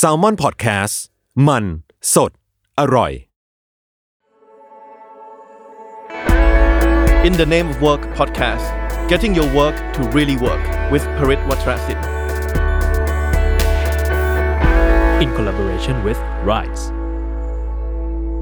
[0.00, 0.96] s a l ม o n PODCAST
[1.48, 1.64] มัน
[2.14, 2.30] สด
[2.80, 3.12] อร่อย
[7.28, 8.66] In the Name of Work podcast,
[9.12, 12.00] getting your work to really work with Parit Watrasin.
[15.22, 16.84] in collaboration with Rise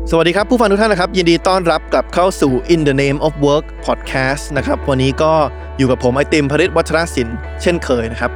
[0.10, 5.34] สวัสดีครับผู้ฟังทุกท่านนะครับ ยินดีต้อนรับกลับเข้าสู่ In the Name of Work podcast นะครับวันนี้ก็
[5.78, 8.32] อยู่กับผมไอติมพริษฐ์ วัชรสินธุเช่นเคยนะครับ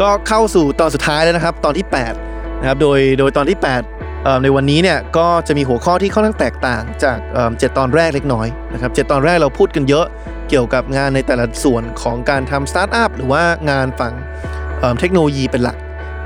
[0.00, 1.86] ก็เข้าสู่ตอนสุดท้ายแล้วนะครับ ตอนที่
[2.20, 3.58] 8นะครับโดยโดยตอนที่
[4.00, 7.18] 8ในวันนี้เนี่ยก็จะมีหัวข้อที่ค่อนข้างแตกต่างจาก
[7.58, 10.06] เจ็ดตอนแรกเล็กน้อยนะครับเจ็ดตอนแรกเราพูดกันเยอะ
[10.48, 15.76] เกี่ยวกับงานในแต่ละส่วนของการทำสตาร์ทอัพหรือว่างานฝั่งเทคโนโลยีเป็นหลัก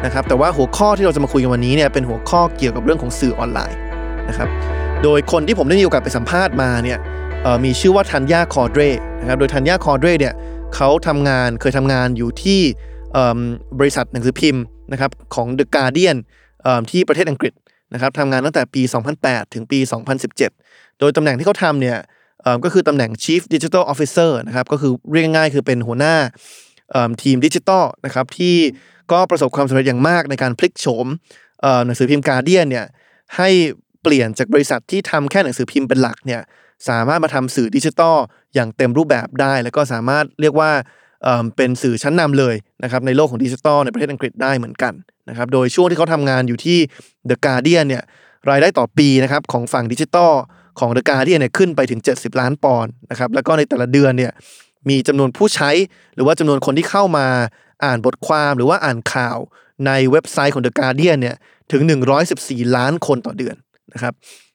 [0.05, 3.79] นะครับแต่ว่าหัวข้อที่เราจะมาคุยกันวันนี้เนี่ยเป็นหัวข้อเกี่ยวกับเรื่องของสื่อออนไลน์
[4.29, 4.49] นะครับ
[5.03, 6.99] โดยคนที่ผมได้มีโอกาสไปสัมภาษณ์มาเนี่ย
[7.65, 8.83] มีชื่อว่าธัญญาคอเดร
[9.21, 10.35] นะครับโดยธัญญาคอเดรเนี่ย
[10.75, 12.61] เขาทำงานเคยทำงานอยู่ที่
[13.79, 16.17] บริษัทหนังสือพิมพ์นะครับของ The Guardian
[16.63, 17.53] เอิ่มที่ประเทศอังกฤษ
[17.95, 18.83] นะครับทำงานตั้งแต่ปี
[19.19, 19.79] 2008 ถึงปี
[20.41, 21.99] 2017 โดยตำแหน่งที่เขาทำเนี่ย
[22.65, 26.15] ก็คือตำแหน่ง Chief Digital Officer นะครับก็คือเรียกง่ายๆคือเป็นหัวหน้า
[27.23, 28.57] ทีมดิจิทัลนะครับที่
[29.13, 31.07] ก็ประสบความสำเร็จอย่างมากในการพลิกโฉม
[31.87, 32.87] หนังสือพิมพ์ Guardian เนี่ย
[33.37, 33.49] ให้
[34.07, 36.41] ปลี่ยนจากบริษัทที่ทำแค่หนังสือพิมพ์เป็นหลักเนี่ย
[36.89, 38.17] สามารถมาทำสื่อดิจิทัล
[38.55, 40.71] อย่างเต็มรูปแบบได้ แล้วก็สามารถเรียกว่า
[41.57, 44.93] เป็นสื่อชั้นนำเลยนะครับในโลกของดิจิทัลในประเทศอังกฤษได้เหมือนกัน
[45.29, 46.79] นะครับโดยช่วงที่เขาทำงานอยู่ที่
[47.29, 48.03] The Guardian เนี่ย
[48.51, 50.33] รายได้ต่อปีนะครับของฝั่งดิจิทัล
[50.81, 54.33] ของ The Guardian เนี่ยขึ้นไปถึง 70 ล้านปอนด์นะครับแล้วก็ในแต่ละเดือนเนี่ย
[54.89, 55.71] มีจำนวนผู้ใช้
[56.15, 57.27] หรือว่าจำนวนคนที่เข้ามา
[57.85, 59.39] อ่านบทความหรือว่าอ่านข่าว
[59.87, 61.37] ในเว็บไซต์ของ The Guardian เนี่ย
[61.73, 61.83] ถึง
[62.29, 63.57] 114 ล้านคนต่อเดือน
[63.95, 64.13] นะครับ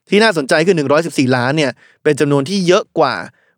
[0.10, 0.76] ที่น่าสนใจคือ
[1.06, 1.72] 114 ล้านเนี่ย
[2.04, 3.14] เป็นจำนวนที่เยอะกว่า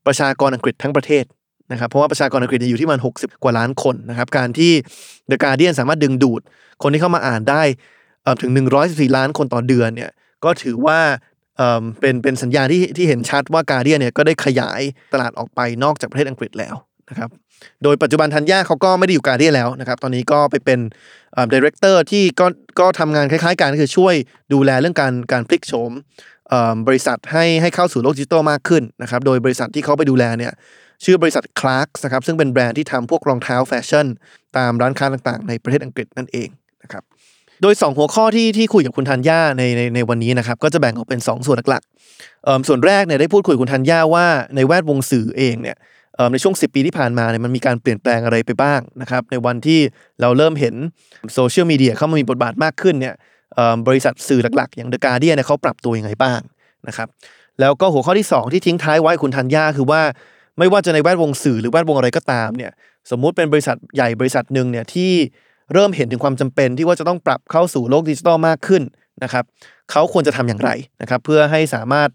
[0.07, 1.25] ประชากรอังกฤษทั้งประเทศ
[1.71, 4.71] นะครับเพราะว่าประชากรอังกฤษอยู่ที่มัน 60 กว่าล้านคนนะครับการที่
[5.29, 6.41] The Guardian สามารถดึงดูด
[6.83, 7.63] คนที่เข้ามาอ่านได้
[8.23, 8.51] เอ่อถึง
[8.83, 10.11] 114 ล้านคนต่อเดือนเนี่ย
[10.43, 10.99] ก็ถือว่า
[11.99, 14.81] เป็นเป็นสัญญาณที่ที่เห็นชัดว่า Guardian เนี่ยก็ได้ขยาย
[15.13, 16.75] ตลาดออกไปนอกจากประเทศอังกฤษแล้ว
[17.09, 17.29] นะครับ
[17.83, 20.79] โดยปัจจุบันทันย่าเขาก็ไม่ได้อยู่ Guardian แล้วนะครับ ตอนนี้ก็ไปเป็น
[21.53, 22.45] director ที่ก็
[22.79, 24.15] ก็ทำงานคล้ายๆกันก็คือช่วย
[24.53, 25.91] ดูแลเรื่องการการพลิกโฉม
[26.87, 30.53] บริษัทให้ให้เข้าสู่โลกดิจิทัลมากขึ้นนะครับ โดยบริษัทที่เขาไปดูแลเนี่ย
[31.03, 34.07] ชื่อบริษัท Clarks นะครับซึ่งเป็นแบรนด์ที่ทำพวกรองเท้าแฟชั่น
[34.57, 36.49] ตามร้านค้าต่างๆ ในประเทศอังกฤษนั่นเอง
[36.83, 37.03] นะครับ
[37.61, 44.25] โดย 2 หัวข้อที่ที่คุยกับคุณทันย่าในในในวันนี้นะครับก็จะแบ่งออกเป็น 2 ส่วนหลักๆส่วนแรกเนี่ยได้พูดคุยกับคุณธัญญาว่า
[44.55, 45.77] ในแวดวงสื่อเองเนี่ย
[46.31, 49.79] ในช่วง 10 ปีที่ผ่านมาเนี่ยมันมีการเปลี่ยนแปลงอะไรไปบ้างนะครับในวันที่
[50.21, 50.75] เราเริ่มเห็น
[51.33, 53.15] โซเชียลมีเดียเข้ามามีบทบาทมากขึ้นเนี่ย
[53.87, 56.39] บริษัทสื่อหลักๆ อย่าง The Guardian เนี่ยเขาปรับตัวยังไงบ้าง
[56.87, 57.07] นะครับ
[57.59, 60.01] แล้วก็หัวข้อที่ 2 ที่ทิ้งท้ายไว้คุณธัญญาคือว่า
[60.59, 62.71] ไม่ว่าจะในแวดวงสื่อหรือแวดวงอะไรก็ตามเนี่ย
[63.11, 65.11] สมมุติเป็นบริษัทใหญ่บริษัทหนึ่งเนี่ยที่
[65.73, 68.83] เริ่มเห็นถึงความจำเป็นที่ว่าจะต้องปรับเข้าสู่โลกดิจิทัลมากขึ้น
[69.23, 69.43] นะครับ
[69.91, 70.69] เขาควรจะทำอย่างไร
[71.01, 72.09] นะครับเพื่อให้สามารถ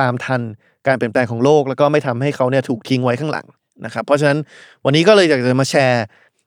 [0.00, 0.40] ตามทัน
[0.86, 3.46] การเปลี่ยนแปลงของโลก แล้วก็ไม่ทำให้เขาเนี่ยถูกทิ้งไว้ข้างหลัง
[3.84, 4.38] นะครับ เพราะฉะนั้น
[4.84, 6.04] วันนี้ก็เลยอยากจะมาแชร์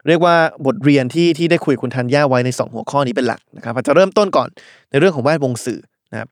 [0.08, 0.36] เรียกว่า
[0.66, 4.50] บทเรียนที่ที่ได้คุยกับคุณธัญญาไว้ใน 2 หัวข้อนี้เป็นหลักนะครับอาจะเริ่มต้นก่อน
[4.92, 5.80] ในเรื่องของแวดวงสื่อ
[6.12, 6.28] นะครับ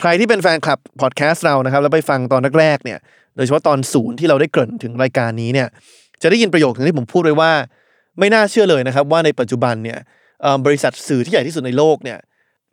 [0.00, 2.98] ใครที่เป็นแฟนคลับพอดแคสต์เรานะครับแล้วไปฟังตอนแรกๆเนี่ย
[3.36, 5.68] โดยเฉพาะตอนศูนย์ที่เราได้เกริ่นถึงรายการนี้เนี่ย
[6.22, 7.52] จะได้ยินประโยคนึงที่ผมพูดไว้ว่า
[8.18, 9.98] ไม่น่าเชื่อเลยนะครับว่าในปัจจุบันเนี่ย
[10.66, 12.18] บริษัทสื่อที่ใหญ่ที่สุดในโลกเนี่ย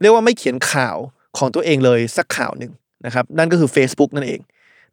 [0.02, 0.98] เรียกว่าไม่เขียนข่าว
[1.38, 2.72] ของตัวเองเลยสักข่าวหนึ่ง
[3.06, 4.40] นะครับนั่นก็คือ Facebook นั่นเอง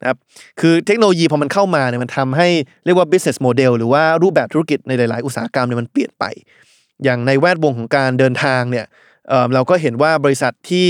[0.01, 0.17] นะครับ
[0.59, 2.47] คือเทคโนโลยีพอมันเข้ามาเนี่ยมันทำให้
[2.85, 6.25] เรียกว่า business model หรือว่ารูปแบบธุรกิจในหลาย ๆ อุตสาหกรรมเนี่ยมันเปลี่ยนไป
[7.03, 8.85] อย่างในแวดวงของการเดินทางเนี่ย
[9.29, 10.87] เเราก็เห็นว่าบริษัทที่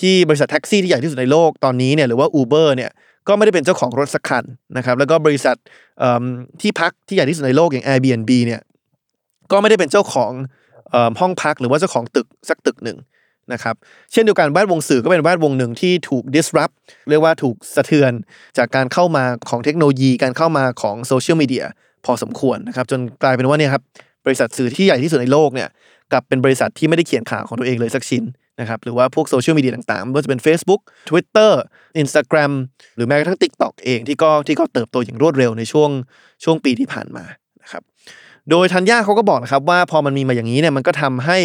[0.00, 2.90] ที่บริษัทแท็กซี่ที่ใหญ่ที่สุดในโลกตอนนี้เนี่ยหรือว่า Uber เนี่ย
[3.28, 4.44] ก็ไม่ได้เป็นเจ้าของรถสักคัน
[4.76, 5.56] นะครับแล้วก็บริษัท
[6.60, 8.60] ที่พักที่ใหญ่ที่สุดในโลกอย่าง Airbnb เนี่ย
[9.52, 10.32] ก็ไม่ได้เป็นเจ้าของ
[10.94, 12.98] อห้องพักหรือว่าเจ้าของตึกสักตึกหนึ่ง
[13.52, 13.74] นะครับ
[14.12, 16.74] เช่นเดียวกันแวดวงสื่อก็เป็นแวดวงหนึ่งที่ถูก disrupt
[17.10, 18.12] เรียกว่าถูกสะเทือน
[18.58, 21.64] จากการเข้ามาของเทคโนโลยีการเข้ามาของโซเชียลมีเดีย
[22.04, 23.82] พอสมควรนะครับจนกลายเป็นว่าเนี่ยครับ
[24.26, 25.68] บริษัทสื่อที่ใหญ่ที่สุดในโลกเนี่ย
[26.12, 28.24] กลับเป็นบริษัทที่ไม่ได้เขียนข่าวของตัวเองเลยสักชิ้น
[28.60, 31.52] นะครับหรือว่าพวกโซเชียลมีเดียต่างๆไม่ว่าจะเป็น Facebook Twitter
[32.02, 32.52] Instagram
[32.96, 35.90] หรือแม้กระทั่ง TikTok เองที่ก็ที่ก็เติบโตอย่างรวดเร็วในช่วง
[36.44, 37.24] ช่วงปีที่ผ่านมา
[37.62, 37.82] นะครับ
[38.50, 41.38] โดยทันย่าเขาก็บอกนะครับว่าพอมันมีมาอย่างนี้เนี่ยมันก็ทำให้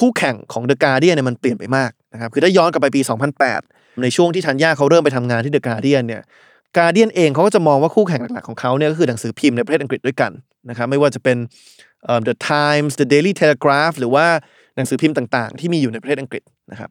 [0.00, 3.00] คู่แข่งของ The Guardian เนี่ยมันเปลี่ยนไปมากนะครับคือถ้าย้อนกลับไปปี
[3.50, 6.22] 2008 ในช่วงที่ทันย่าเขาเริ่มไปทำงานที่ The Guardian เนี่ย
[6.76, 10.32] Guardian เองเขาก็จะมองว่าคู่แข่งหลัก ๆ ของเขาเนี่ยก็คือหนังสือพิมพ์ในประเทศอังกฤษด้วยกัน
[10.70, 11.36] นะครับไม่ว่าจะเป็น
[12.04, 14.26] เอิ่ม The Times The Daily Telegraph หรือว่า
[14.76, 16.42] หนังสือพิมพ์ต่างๆ ที่มีอยู่ในประเทศอังกฤษ
[16.72, 16.90] นะครับ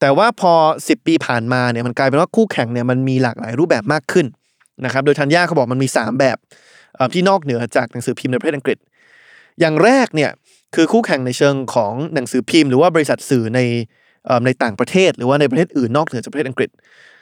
[0.00, 4.26] แต่ว่าพอ 10 ปีผ่านมาเนี่ยมันกลายเป็นว่าคู่แข่งเนี่ยมันมีหลากหลายรูปแบบมากขึ้น
[4.84, 6.38] นะครับโดยทันย่าเขาบอกมันมี 3 แบบ
[7.12, 8.78] ที่นอกเหนือจากหนังสือพิมพ์ในประเทศอังกฤษ
[9.60, 10.30] อย่างแรกเนี่ย
[10.74, 13.60] คือคู่แข่งในเชิงของหนังสือพิมพ์ หรือว่าบริษัทสื่อใน
[14.44, 16.70] ในต่างประเทศ หรือว่าในประเทศอื่นนอกเหนือจากประเทศอังกฤษ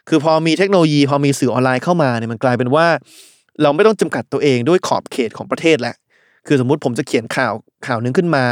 [0.08, 2.86] คือพอมีเทคโนโลยีพอมีสื่อออนไลน์เข้ามาเนี่ยมันกลายเป็นว่า
[3.62, 5.96] เราไม่ต้องจำกัดตัวเองด้วยขอบเขตของประเทศแหล้ว
[6.46, 7.52] คือสมมุติผมจะเขียนข่าว
[7.86, 8.46] ข่าวหนึงขึ้นมา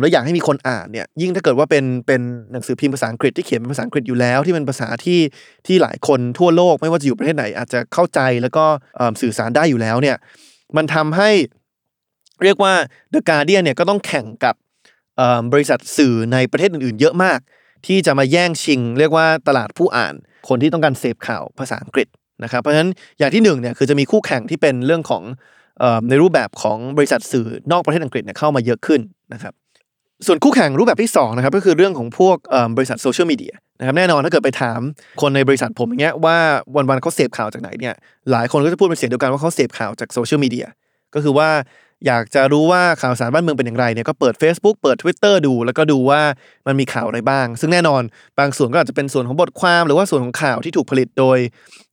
[0.00, 2.20] แล้วอยากให้มีคนอ่านเนี่ยยิ่งถ้าเกิดว่าเป็นเป็น
[2.52, 5.20] หนังสือพิมพ์ภาษาอังกฤษที่เขียนเป็นภาษาอังกฤษอยู่แล้ว ที่เป็นภาษาที่
[5.66, 8.64] ที่หลายคนทั่วโลกไม่ว่าจะอยู่ประเทศไหน อาจจะเข้าใจแล้วก็
[9.20, 10.16] สื่อสารได้อยู่แล้วเนี่ย
[10.76, 11.30] มันทำให้
[12.44, 12.72] เรียกว่า
[13.12, 14.54] The Guardian เนี่ยก็ต้องแข่งกับ
[15.52, 17.38] บริษัทสื่อในประเทศอื่นๆ เยอะมาก
[17.86, 20.14] ที่จะมาแย่งชิง เรียกว่าตลาดผู้อ่าน
[20.48, 22.08] คนที่ต้องการเสพข่าวภาษาอังกฤษ
[22.44, 25.22] นะครับเพราะฉะนั้นอย่างที่หนึ่งเนี่ยคือจะมีคู่แข่งที่เป็นเรื่องของ
[25.82, 29.00] อในรูปแบบของบริษัทสื่อนอกประเทศอังกฤษเนี่ยเข้ามาเยอะขึ้น
[29.34, 29.52] นะครับ
[30.26, 32.36] ส่วนคู่แข่งรูปแบบที่2นะครับก็คือเรื่องของพวก
[32.76, 34.80] บริษัทโซเชียลมีเดียนะครับแน่นอนถ้าเกิดไปถาม
[35.20, 36.36] คนในบริษัทผมอย่างเงี้ยว่า
[36.76, 37.94] วันๆเขาเสพข่าวจากไหนเนี่ย
[38.30, 40.66] หลายคนก็จะพูดเป็นเสียงเดียวกันว่าเขาเสพข่าวจากโซเชียลมีเดีย
[41.14, 41.48] ก็คือว่า
[42.06, 46.20] อยากจะรู้ว่าข่าวสารบ้านเมืองเป็นอย่างไรเนี่ยก็เปิด Facebook เปิด Twitter ดู แล้วก็ดูว่า
[46.66, 48.02] มันมีข่าวอะไรบ้าง ซึ่งแน่นอน
[48.38, 51.38] บางส่วนก็อาจจะเป็นส่วนของบทความ หรือว่าส่วนของข่าวที่ถูกผลิตโดย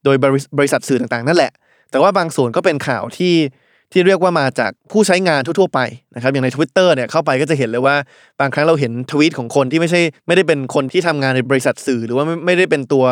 [0.04, 0.16] โดย
[0.58, 1.52] บริษัทสื่อต่างๆ นั่นแหละ
[1.90, 3.34] แต่ว่าบางส่วนก็เป็นข่าวที่
[3.92, 5.80] ที่เรียกว่ามาจากผู้ใช้งานทั่วๆไป
[6.14, 7.96] นะครับอย่างใน Twitter เนี่ยเข้าไปก็จะเห็นเลยว่า
[8.40, 13.04] บางครั้งเราเห็นทวีตของคนที่ไม่ใช่ไม่ได้เป็นคนที่ทำงานในบริษัทสื่อ หรือว่าไม่ไม่ได้เป็นตัว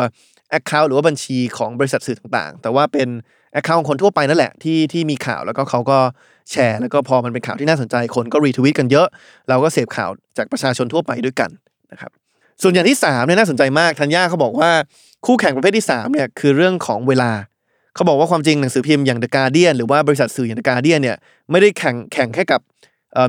[0.57, 3.07] Account หรือว่าบัญชีของบริษัทสื่อต่างๆ แต่ว่าเป็น
[3.59, 5.97] Account ของคนทั่วไปนั่นแหละที่ที่มีข่าวแล้วก็เขาก็
[6.51, 9.07] แชร์แล้วก็พอมันเป็นข่าวที่น่าสนใจคนก็รีทวีตกันเยอะ
[9.49, 11.49] เราก็เสพข่าวจากประชาชนทั่วไปด้วยกัน
[11.91, 12.11] นะครับ
[12.61, 14.71] ส่วนอย่างที่3เนี่ยน่าสนใจมากทันย่าเขาบอกว่า
[15.25, 17.31] คู่แข่งประเภทที่3เนี่ยคือเรื่องของเวลา
[17.95, 21.17] เขาบอกว่าความจริงหนังสือพิมพ์อย่าง The Guardian หรือว่าบริษัทสื่ออย่าง The Guardian เนี่ย
[21.51, 22.61] ไม่ได้แข่งแข่งแค่กับ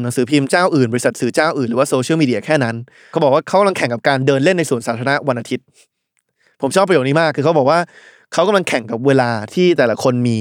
[0.03, 2.77] หนังสือพิมพ์เจ้าอื่นบริษัทสื่อเจ้าอื่นหรือว่าโซเชียลมีเดียแค่นั้น
[3.11, 5.65] เขาบอกว่าเขากำลังแข่งกับการเดินเล่นในสวนสาธารณะวันอาทิตย์
[6.63, 7.79] ผมชอบประโยคนี้มากคือเขาบอกว่า
[8.33, 10.39] เขากำลังแข่งกับเวลาที่แต่ละคนมี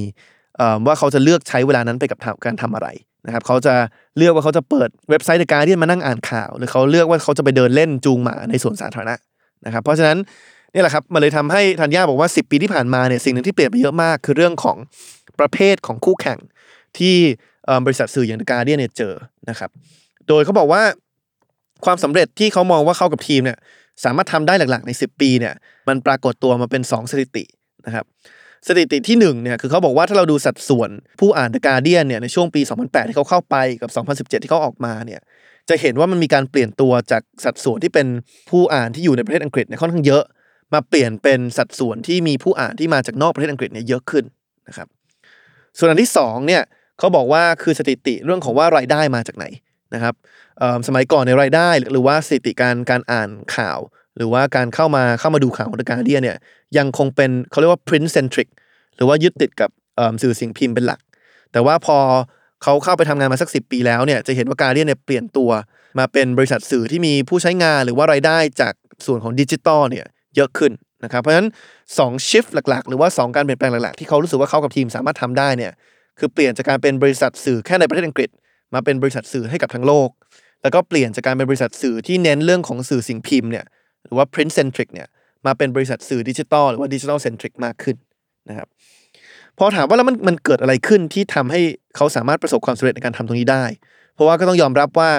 [0.86, 2.88] ว่าเขาจะเลือกใช้เวลานั้นไปกับการทำอะไร
[3.26, 3.74] นะครับเขาจะ
[4.18, 9.16] เลือกว่าเขาจะเปิดเว็บไซต์ The Guardian มานั่งอ่านข่าว หรือเขาเลือกว่าเขาจะไปเดินเล่นจูงหมาในสวนสาธารณะ
[9.66, 10.18] นะครับ เพราะฉะนั้น
[10.74, 14.78] นี่แหละครับมันเลยทำให้ธัญญาบอกว่า 10 ปีที่ผ่านมาเนี่ยสิ่งหนึ่งที่เปลี่ยนไปเยอะมาก คือเรื่องของ
[15.40, 16.40] ประเภทของคู่แข่ง
[16.98, 17.16] ที่
[17.86, 19.14] บริษัทสื่ออย่างการเดียเนี่ยเจอ
[19.50, 19.70] นะครับ
[20.28, 20.82] โดยเขาบอกว่า
[21.86, 23.58] ความสำเร็จที่เขามองว่าเข้ากับทีมเนี่ย
[24.04, 25.54] สามารถทำได้หลักๆใน 10 ปีเนี่ย
[25.88, 27.44] มันปรากฏตัวมาเป็น 2 สถิติ
[27.86, 28.06] นะครับ
[28.68, 30.90] สถิติที่1เนี่ยคือเขาบอกว่าถ้าเราดูสัดส่วน
[31.20, 33.90] ผู้อ่าน The Guardian เนี่ยในช่วงปี 2008 ที่เขาเข้าไปกับ
[34.30, 35.22] 2017 ที่เขาออกมาเนี่ย
[35.70, 38.08] จะเห็นว่ามันมีการเปลี่ยนตัวจากสัดส่วนที่เป็น
[38.50, 40.24] ผู้อ่านที่อยู่ในประเทศอังกฤษเนี่ยค่อนข้างเยอะ
[40.74, 44.26] มาเปลี่ยนเป็นสัดส่วนที่มีผู้อ่านที่มาจากนอกประเทศอังกฤษเนี่ยเยอะขึ้น
[44.68, 44.88] นะครับ
[45.78, 46.62] ส่วนอันที่สองเนี่ย
[47.00, 49.46] เขาบอกว่าคือสถิติเรื่องของว่ารายได้มาจากไหน
[49.94, 50.14] นะครับ
[50.88, 53.80] สมัยก่อนในรายได้หรือว่าสถิติการการอ่านข่าว
[54.18, 56.38] หรือว่าการเข้ามาเข้ามาดูข่าวของ The Guardian เนี่ย
[56.78, 58.48] ยังคงเป็นเขาเรียกว่า print centric
[58.96, 59.70] หรือว่ายึดติดกับ
[60.22, 61.00] สื่อสิ่งพิมพ์เป็นหลัก
[61.52, 61.98] แต่ว่าพอ
[62.64, 65.52] เขาเข้าไปทำงานมาสักสิปีแล้วเนี่ยจะเห็นว่าการเดียนเนี่ยเปลี่ยนตัว
[66.00, 68.74] มาเป็นบริษัทสื่อที่มีผู้ใช้งานหรือว่ารายได้จาก
[69.06, 70.06] ส่วนของดิจิตอลเนี่ย
[70.36, 70.72] เยอะขึ้น
[71.04, 71.48] นะครับเพราะฉะนั้น
[71.90, 75.72] 2 shift หลักๆ หรือว่า 2 การเปลี่ยนแปลงหลักๆ ที่เขารู้สึกว่าเขากับทีมสามารถทำได้เนี่ย
[76.20, 78.30] คือเปลี่ยนจากการเป็นบริษัทสื่อแค่ในประเทศอังกฤษ
[78.74, 80.10] มาเป็นบริษัทสื่อให้กับทั้งโลก
[80.62, 83.66] แล้วก็เปลี่ยนจากการเป็นบริษัทสื่อที่เน้นเรื่องของสื่อสิ่งพิมพ์เนี่ย
[84.06, 85.08] หรือว่า print centric เนี่ย
[85.46, 87.96] มาเป็นบริษัทสื่อดิจิตอลหรือว่าดิจิ t a ล centric มากขึ้น
[88.50, 88.68] นะครับ
[89.58, 91.62] พอถามว่าแล้วมันมันเกิดอะไรขึ้นที่ทำให้
[91.96, 93.64] เขาสามารถประสบความสำเร็จในการทำตรงนี้ได้
[94.14, 95.10] เพราะว่าก็ต้องยอมรับว่า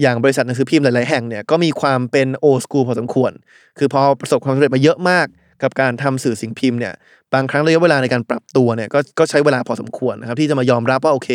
[0.00, 3.32] อย่างบริษัทหนังสือพิมพ์หลาย ๆ แห่งเนี่ยก็มีความเป็นโอ s ส o ู l พอสมควร
[3.78, 5.26] คือพอประสบความสำเร็จมาเยอะมาก
[5.62, 6.94] กับการทำสื่อสิ่งพิมพ์เนี่ย
[7.34, 11.30] บางครั้งระยะเวลาในการปรับตัวเนี่ยก็ก็ใช้เวลาพอสมควรนะครับที่จะมายอมรับว่าโอเค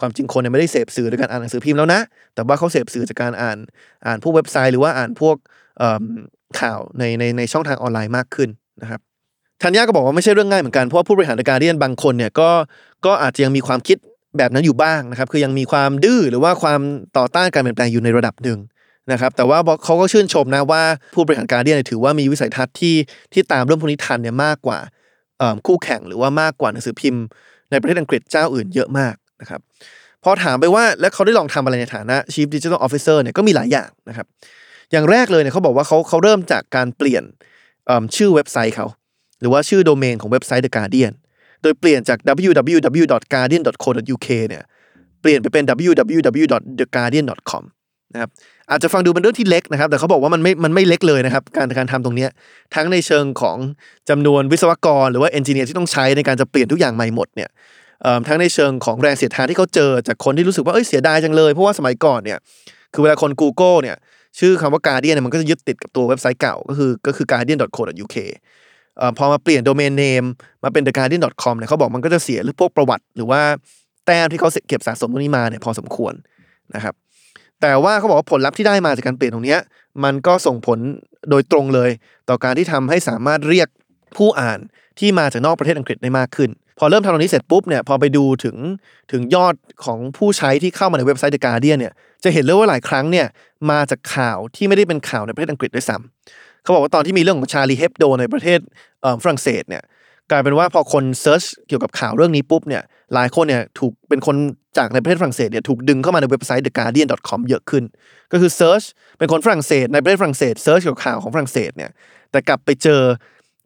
[0.00, 2.00] ความจริงคนเนี่ยไม่ได้เสพสื่อด้วยการอ่านหนังสือพิมพ์แล้วนะ
[2.34, 3.58] แต่ว่าเขาเสพสื่อจากการอ่าน
[4.06, 5.36] อ่านพวกเว็บไซต์หรือว่าอ่านพวก
[6.60, 8.48] ข่าวในในในช่องทางออนไลน์มากขึ้น
[8.82, 9.00] นะครับ
[9.62, 12.50] ธัญญาก็บอกว่าไม่ใช่เรื่องง่ายเหมือนกันเพราะว่าผู้บริหารการเดียนบางคนเนี่ยก็
[13.06, 13.96] ก็อาจจะยังมีความคิด
[14.38, 16.80] แบบนั้นอยู่บ้างนะครับ คือยังมีความดื้อหรือว่าความ
[17.16, 18.58] ต่อต้านการเปลี่ยนแปลงอยู่ในระดับหนึ่ง
[19.12, 20.82] นะครับ แต่ว่าเขาก็ชื่นชมนะว่า
[21.14, 22.96] ผู้บริหารการเดียนถือว่ามีวิสัยทัศน์ที่
[23.32, 24.78] ที่ตามเรื่องพวกนี้ทันเนี่ยมากกว่า
[25.66, 27.22] คู่แข่งหรือว่ามากกว่าหนังสือพิมพ์
[27.70, 29.60] ในประเทศอังกฤษเจ้าอื่นเยอะมากนะครับ
[30.24, 34.26] พอถามไปว่าแล้วเขาได้ลองทำอะไรในฐานะ Chief Digital Officer เนี่ยก็มีหลายอย่างนะครับ
[34.92, 37.22] อย่างแรกเลยเนี่ยเขาบอกว่าเขาเขาเริ่มจากการเปลี่ยน
[38.16, 38.86] ชื่อเว็บไซต์เขา
[39.40, 41.14] หรือว่าชื่อโดเมนของเว็บไซต์ The Guardian
[41.62, 44.62] โดยเปลี่ยนจาก www.guardian.co.uk เนี่ย
[45.20, 47.62] เปลี่ยนไปเป็น www.theguardian.com
[48.12, 48.30] นะครับ
[48.70, 52.26] อาจจะฟังดูเป็นเรื่องที่เล็กนะครับ แต่เขาบอกว่ามันไม่มันไม่เล็กเลยนะครับ การการทำตรงนี้
[52.74, 53.56] ทั้งในเชิงของ
[54.08, 57.50] จำนวนวิศวกร หรือว่าเอนจิเนียร์ที่ต้องใช้ในการจะเปลี่ยนทุกอย่างใหม่หมดเนี่ย
[58.28, 62.38] ทั้งในเชิงของแรงเสียดทานที่เขาเจอจากคนที่รู้สึกว่าเอ้ยเสียดายจังเลย เพราะว่าสมัยก่อนเนี่ย
[62.92, 63.96] คือเวลาคน Google เนี่ย
[64.38, 68.16] ชื่อคำว่า Guardian เนี่ยมันก็จะยึดติดกับตัวเว็บไซต์เก่า ก็คือก็คือ guardian.co.uk
[68.98, 70.24] เอ่อพอมาเปลี่ยนโดเมนเนม
[70.62, 73.40] มาเป็น theguardian.com เนี่ยเขาบอกมันก็จะเสียหรือพวกประวัติ หรือว่า
[74.06, 76.14] แต้มที่เขาเก็บสะสมตรงนี้มาเนี่ยพอสมควร
[76.74, 76.94] นะครับ
[77.60, 79.56] แต่ว่าเขาบอกว่าผลลัพธ์ที่ได้มาจากการเปลี่ยนตรงนี้
[80.04, 80.78] มันก็ส่งผล
[81.30, 81.90] โดยตรงเลย
[82.28, 83.68] ต่อการที่ทำให้สามารถเรียก
[84.16, 84.58] ผู้อ่าน
[84.98, 88.56] ที่มาจากนอกประเทศอังกฤษได้มากขึ้น พอเริ่มทำตรงนี้เสร็จปุ๊บเนี่ยพอไปดูถึง
[89.12, 91.94] ถึงยอดของผู้ใช้ที่เข้ามาในเว็บไซต์ The Guardian เนี่ย
[92.26, 93.26] จะเห็นเลยว่าหลายครั้งเนี่ย
[93.70, 98.60] มาจากข่าวที่ไม่ได้เป็นข่าวในประเทศอังกฤษด้วยซ้ำเขาบอกว่าตอนที่มีเรื่องของ Charlie Hebdo ในประเทศ
[99.22, 99.82] ฝรั่งเศสเนี่ย
[100.30, 102.82] กลายเป็นว่าพอคน search เกี่ยวกับข่าวเรื่องนี้ปุ๊บเนี่ย
[103.14, 104.36] หลายคนเนี่ยถูกเป็นคน
[104.78, 107.84] จากในประเทศฝรั่งเศสเนี่ยถูกดึงเข้ามาในเว็บไซต์ theguardian.com เยอะขึ้น
[108.32, 108.82] ก็คือ search
[109.18, 111.90] เป็นคนฝรั่งเศสในประเทศฝรั่งเศส search เกี่ยวกับข่าวของฝรั่งเศสเนี่ย
[112.30, 113.00] แต่กลับไปเจอ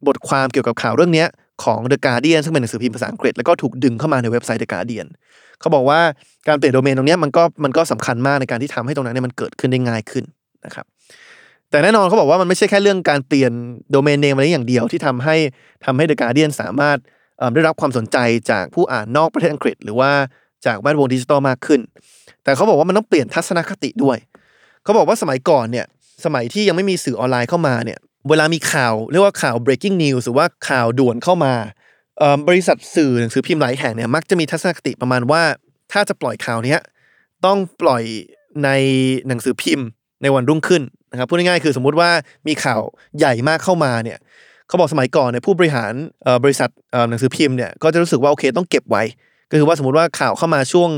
[0.07, 1.25] บทความเกี่ยวกับข่าวเรื่องนี้
[1.65, 5.07] ของ The Guardian ซึ่งเป็นหนังสือพิมพ์ภาษาอังกฤษแล้วก็ถูกดึงเข้ามาในเว็บไซต์ The Guardian
[5.61, 6.01] เขาบอกว่า
[6.49, 10.25] การเปลี่ยนโดเมนตรงนี้มันก็มันก็สำคัญมากในการที่ทำให้ตรงนั้นเนี่ยมันเกิดขึ้นได้ง่ายขึ้น
[10.67, 10.87] นะครับ
[11.71, 13.53] แต่แน่นอนเขาบอกว่ามันไม่ใช่แค่เรื่องการเปลี่ยน
[13.91, 15.37] domain name อะไรอย่างเดียวที่ทำให้
[15.85, 16.99] ทำให้ The Guardian สามารถ
[17.55, 18.19] ได้รับความสนใจ
[18.51, 20.11] จากผู้อ่านนอกประเทศอังกฤษ หรือว่า
[20.67, 21.81] จากแวดวงดิจิทัลมากขึ้น
[22.45, 24.19] แต่เขาบอกว่ามันต้องเปลี่ยนทัศนคติด้วย
[24.85, 25.87] เขาบอกว่าสมัยก่อนเนี่ย
[26.25, 27.99] สมัยที่ยังไม่มีสื่อออนไลน์เข้ามาเนี่ย
[28.29, 31.55] เวลามีข่าวเรียกว่าข่าว breaking news หรือว่าข่าวด่วนเข้ามา
[32.49, 35.43] บริษัทสื่อหนังสือพิมพ์หลายแห่งเนี่ยมักจะมีทัศนคติประมาณว่า
[35.93, 36.81] ถ้าจะปล่อยข่าวเนี้ย
[37.45, 38.03] ต้องปล่อย
[38.65, 38.71] ใน
[39.29, 39.87] หนังสือพิมพ์
[40.23, 42.11] ในวันรุ่งขึ้นนะครับพูดง่ายๆคือสมมุติว่า
[42.47, 42.81] มีข่าว
[43.19, 44.19] ใหญ่มากเข้ามาเนี่ย
[44.69, 45.93] เขาบอกสมัยก่อนเนี่ยผู้บริหาร
[46.45, 46.71] บริษัท
[47.09, 49.03] หนังสือพิมพ์เนี่ยก็จะรู้สึกว่าโอเคต้องเก็บไว้
[49.51, 50.91] ก็คือว่าสมมติว่าข่าวเข้ามาช่วง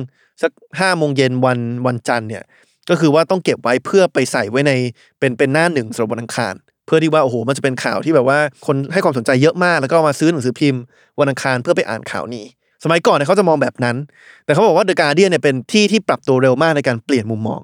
[0.43, 0.51] สัก
[0.81, 2.45] ห้าโมงเย็นวันวันจันทร์เนี่ย
[2.91, 4.73] ก็คือว่าต้องเก็บไว้เพื่อไปใส่ไว้ใน
[5.19, 6.55] เป็นเป็นหน้าหนึ่งสำหรับวันอังคาร
[6.95, 10.81] พื่อที่ว่าโอ้โหมันจะเป็นข่าวที่แบบว่าคนให้ความสนใจเยอะมากแล้วก็มาซื้อหนังสือพิมพ์
[11.21, 12.45] วันอังคารเพื่อไปอ่านข่าวนี้
[12.85, 13.97] สมัยก่อนเนี่ยเขาจะมองแบบนั้น
[14.45, 17.61] แต่เขาบอกว่า The Guardian เนี่ยเป็นที่ที่ปรับตัวเร็วมากในการเปลี่ยนมุมมอง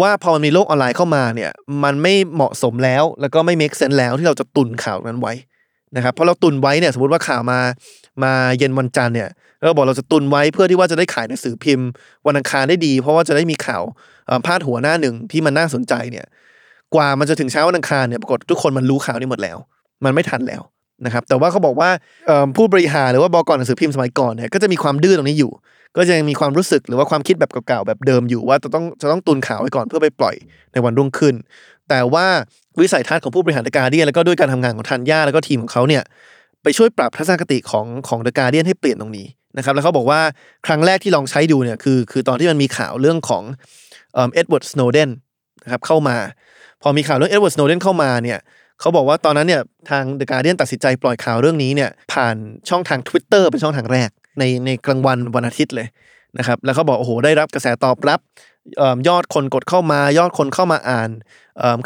[0.00, 1.50] ว่าพอมันมีโลกออนไลน์เข้ามาเนี่ย
[1.84, 5.32] มันไม่เหมาะสมแล้วแล้วก็ไม่ make sense แล้วที่เราจะตุนข่าวนั้นไว้
[5.96, 7.60] นะครับเพราะเราตุนไว้เนี่ยสมมติว่าข่าวมา
[8.22, 9.28] มาเย็นวันจันทร์เนี่ย
[9.64, 11.88] เราบอกเราจะตุนไว้เพื่อที่ว่าจะได้ขายหนังสือพิมพ์
[12.26, 13.82] วันอังคารได้ดี เพราะว่าจะได้มีข่าว
[14.26, 16.26] เอ่อพาดหัวหน้าหนึ่งที่มันน่าสนใจเนี่ย
[16.94, 19.58] กว่ามันจะถึงเช้าวันอังคารเนี่ยปรากฏทุกคนมันรู้ข่าวนี้หมดแล้ว
[20.04, 20.62] มันไม่ทันแล้ว
[21.06, 21.90] นะครับแต่ว่าเขาบอกว่า
[22.56, 25.50] ผู้บริหารหรือว่าบกหนังสือพิมพ์สมัยก่อนเนี่ยก็จะมีความดื้อตรงนี้อยู่
[25.96, 30.34] ก็จะยังมีความรู้สึกหรือว่าความคิดแบบเก่าๆแบบเดิมอยู่ว่าจะต้องจะต้องตุนข่าวไว้ก่อนเพื่อไปปล่อย
[30.72, 31.34] ในวันรุ่งขึ้น
[31.88, 32.26] แต่ว่า
[32.80, 36.02] วิสัยทัศน์ของผู้บริหาร The Guardian แล้วก็ด้วยการทำงานของทันย่าแล้วก็ทีมของเขาเนี่ย
[36.62, 40.20] ไปช่วยปรับทัศนคติของของ The Guardian ให้เปลี่ยนตรงนี้นะครับแล้วเขาบอกว่า
[40.66, 43.42] ครั้งแรกที่ลองใช้ดูเนี่ยคือคือตอนที่มันมีข่าวเรื่องของ
[44.14, 45.10] เอ็ดเวิร์ดสโนว์เดน
[45.64, 46.16] นะครับเข้ามา
[46.82, 48.38] พอมีข่าวเรื่องเอ็ดเวิร์ดสโนว์เดนเข้ามาเนี่ย
[48.80, 52.36] เขาบอกว่าตอนนั้นเนี่ยทาง The Guardian ตัดสินใจปล่อยข่าวเรื่องนี้เนี่ยผ่าน
[52.68, 55.88] ช่องทาง Twitter เป็นช่องทางแรกในในกลางวันวันอาทิตย์เลย
[56.38, 58.20] นะครับแล้วเขาบอกโอ้โหได้รับกระแสตอบรับ
[58.78, 61.10] เอิ่มยอดคนกดเข้ามายอดคนเข้ามาอ่าน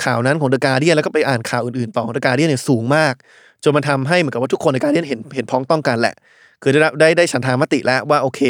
[0.05, 3.15] ข่าวนั้นของ The Guardian แล้วก็ไปอ่านข่าวอื่นๆต่อของ The Guardian เนี่ยสูงมาก
[3.63, 6.15] จนมันทำให้เหมือนกับว่าทุกคนใน Guardian เห็นเห็นพ้องต้องกันแหละ
[6.63, 8.41] คือได้ได้ได้ฉันทามติแล้วว่าโอเค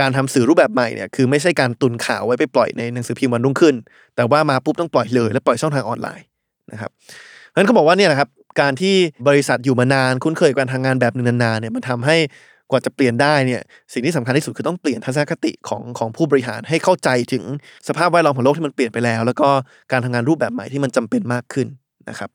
[0.00, 3.74] การทำสื่อรูปแบบใหม่เนี่ยคือไม่ใช่การตุนข่าวไว้ไปปล่อยในหนังสือพิมพ์วันรุ่งขึ้น
[4.16, 6.26] แต่ว่ามาปุ๊บต้องปล่อยเลย และปล่อยช่องทางออนไลน์
[6.72, 6.90] นะครับ
[7.48, 8.28] เพราะนั้นเขาบอกว่าเนี่ยนะครับ
[8.60, 8.94] การที่
[9.28, 12.16] บริษัทอยู่มานานคุ้นเคยกับการทำงานแบบหนึงนานๆเนี่ยมันทำให้
[12.70, 13.60] กว่าจะเปลี่ยนได้เนี่ย
[13.92, 17.44] สิ่งที่สำคัญที่สุดคือต้องเปลี่ยนทัศนคติของของผู้บริหารให้เข้าใจถึง
[17.88, 19.48] สภาพแวดล้อมของโลกที่มันเปลี่ยนไปแล้ว แล้วก็
[19.92, 21.66] การทำงานรูปแบบใหม่ที่มันจำเป็นมากขึ้น
[22.08, 22.30] นะครับ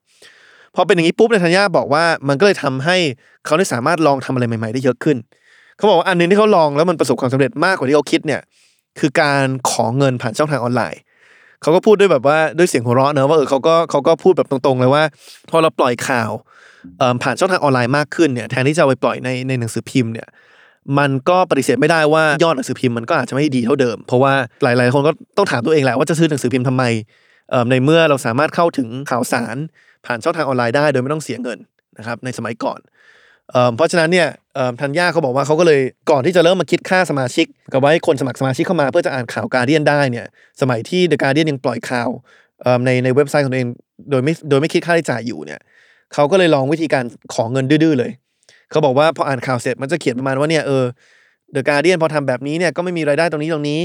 [0.76, 2.98] พอเป็นอย่างนี้ปุ๊บเนี่ยธัญญาบอกว่ามันก็เลยทำให้
[3.46, 5.18] เขาได้สามารถลองทำอะไรใหม่ ๆ ได้เยอะขึ้น
[5.80, 8.42] เขาบอกว่าอันนึงที่เขาลองแล้วมันประสบความสำเร็จมากกว่าที่เขาคิดเนี่ย
[9.00, 11.02] คือการขอเงินผ่านช่องทางออนไลน์
[11.62, 15.04] เขาก็พูดด้วยแบบว่าด้วยเสียงหัวเราะเนอะว่าเออเขาก็เขาก็พูดแบบตรงๆเลยว่า
[15.50, 16.32] พอเราปล่อยข่าว
[17.24, 20.28] ผ่านช่องทางออนไลน์มากขึ้นเนี่ยแทนที่จะไปปล่อยในในหนังสือพิมพ์เนี่ย
[21.00, 24.34] มันก็ปฏิเสธไม่ได้ว่ายอดหนังสือพิมพ์มันก็อาจจะไม่ดีเท่าเดิม เพราะว่า
[24.64, 26.84] หลาย ๆ คนก็ต้องถามตัวเองแหละว่าจะซื้อหนังสือพิมพ์ทำไม
[27.70, 29.56] ในเมื่อเราสามารถเข้าถึงข่าวสาร
[30.06, 31.60] ผ่านช่องทางออนไลน์ได้ โดยไม่ต้องเสียเงิน
[31.98, 32.80] นะครับในสมัยก่อน
[33.76, 34.28] เพราะฉะนั้นเนี่ย
[34.80, 40.26] ทันย่าเขาบอกว่าเขาก็เลยก่อนที่จะเริ่มมาคิดค่าสมาชิกกับว่าให้คนสมัครสมาชิกเข้ามาเพื่อจะอ่านข่าวการเดียนได้เนี่ย
[40.62, 42.10] สมัยที่ The Guardian ยังปล่อยข่าว
[42.86, 43.70] ในในเว็บไซต์ของตัวเอง
[44.12, 45.60] โดยไม่โดยไม่คิดค่าใช้จ่ายอยู่เนี่ย
[46.14, 47.04] เขาก็เลยลองวิธีการ
[47.34, 48.12] ขอเงินดื้อเลย
[48.72, 50.84] เขาบอกว่าพออ่านข่าวเสร็จมันจะเขียนประมาณว่าเนี่ยเออ
[51.56, 53.80] The Guardian พอทำแบบนี้เนี่ยก็ไม่มีรายได้ตรงนี้ตรงนี้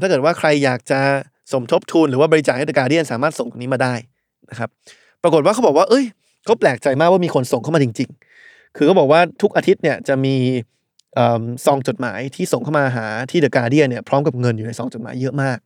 [0.00, 1.00] ถ้าเกิดว่าใครอยากจะ
[1.52, 3.94] สมทบทุนหรือว่าบริจาคให้ The Guardian สามารถส่งตรงนี้มาได้
[4.50, 4.68] นะครับ
[5.22, 6.04] ปรากฏว่าเขาบอกว่า เอ้ย
[6.44, 8.31] เขาแปลกใจมากว่ามีคนส่งเข้ามาจริง ๆ
[8.76, 10.36] คือเขาบอกว่าทุกอาทิตย์เนี่ยจะมี
[11.64, 15.58] ซองจดหมายที่ส่งเข้ามาหาที่เดอะการเดียเนี่ยพร้อมกับเงินอยู่ในซองจดหมายเยอะมาก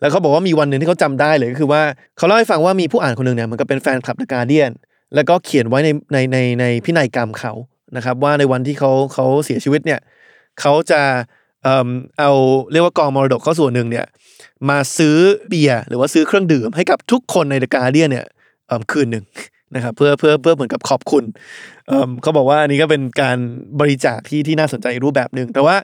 [0.00, 1.82] แล้วเขาบอกว่ามีวันหนึ่งที่เขาจำได้เลยก็คือว่า
[2.16, 4.70] เขาเล่าให้ฟังว่ามีผู้อ่านคนหนึ่งเนี่ยเหมันก็เป็นแฟนคลับเดอะการเดียน
[5.14, 7.52] แล้วก็เขียนไว้ในในในในพินัยกรรมเขา
[7.96, 10.00] นะครับว่าในวันที่เขาเขาเสียชีวิตเนี่ย
[10.60, 11.02] เขาจะ
[11.62, 11.88] เอ่ม
[12.18, 12.30] เอา
[12.72, 14.06] เรียกว่ากองมรดกเขาส่วนหนึ่งเนี่ย
[14.70, 15.16] มาซื้อ
[15.48, 18.26] เบียร์หรือว่าซื้อเครื่องดื่มให้กับทุกคนในเดอะการเดียนเนี่ย
[18.90, 19.24] คืนหนึ่ง
[19.74, 21.24] นะครับเพื่อเพื่อเพื่อเหมือนกับขอบคุณ
[22.22, 23.38] เขาบอกว่าอันนี้ก็เป็นการ
[23.80, 25.76] บริจาคที่ที่น่าสนใจรูปแบบหนึ่งแต่ว่า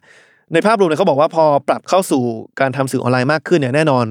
[0.52, 2.22] ในภาพรวมเนี่ยเขาบอกว่าพอปรับเข้าสู่
[2.60, 4.06] การทำสื่อออนไลน์มากขึ้นเนี่ยแน่นอน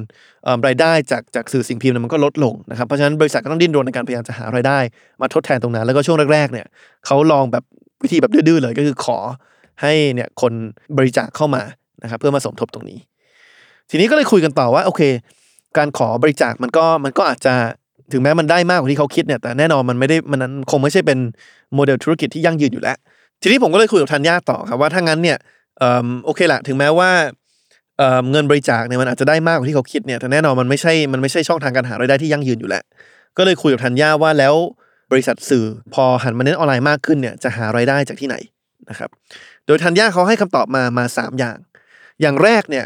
[0.68, 4.80] รายได้จากจากสื่อสิ่งพิมพ์เนี่ยมันก็ลดลงนะครับเพราะฉะนั้นบริษัทก็ต้องดิ้นรนในการพยายามจะหารายได้
[5.22, 6.68] มาทดแทนตรงนั้น แล้วก็ช่วงแรกๆเนี่ย
[7.06, 7.63] เขาลองแบบ
[8.03, 9.18] วิธีแบบดื้อๆเลยก็คือขอ
[9.82, 10.53] ให้เนี่ยคน
[10.98, 11.63] บริจาคเข้ามา
[12.03, 13.00] นะครับเพื่อมาสมทบตรงนี้
[13.89, 15.01] ทีนี้ก็เลยคุยกันต่อว่าโอเค
[15.77, 17.53] การขอบริจาคมันก็มันก็อาจจะ
[18.12, 21.17] ถึงแม้มันได้มากกว่าที่เขาคิดเนี่ยแต่แน่นอนมันไม่ได้มันนั้นคงไม่ใช่เป็น
[21.74, 22.98] โมเดลธุรกิจที่ยั่งยืนอยู่แล้ว
[23.41, 25.38] ทีนี้ผมก็เลยคุยกับธัญญาต่อครับว่าถ้างั้นเนี่ย
[25.79, 27.10] เอิ่มโอเคละถึงแม้ว่า
[27.98, 32.83] เอิ่มเงินบริจาคเนี่ยมันอาจจะได้มากกว่าที่เขาคิดเนี่ยแต่แน่นอนมันไม่ใช่มันไม่ใช่ช่องทางการหารายได้ที่ยั่งยืนอยู่แล้ว
[33.38, 34.55] ก็เลยคุยกับธัญญาว่าแล้ว
[35.12, 38.36] บริษัทสื่อพอหันมาเน้นออนไลน์มากขึ้นเนี่ยจะหารายได้จากที่ไหน
[38.89, 39.10] นะครับ
[39.65, 41.57] โดยธัญญาเขาให้คำตอบมามาสามอย่าง
[42.22, 42.86] อย่างแรกเนี่ย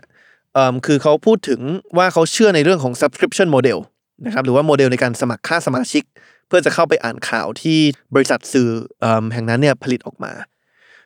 [0.53, 1.59] เอิ่มคือเขาพูดถึง
[1.97, 3.77] ว่าเขาเชื่อในเรื่องของ subscription model
[4.25, 6.03] นะครับหรือว่าโมเดลในการสมัครค่าสมาชิก
[6.47, 7.79] เพื่อจะเข้าไปอ่านข่าวที่
[8.15, 8.69] บริษัทสื่อ
[9.03, 10.33] อแห่งนั้นเนี่ยผลิตออกมา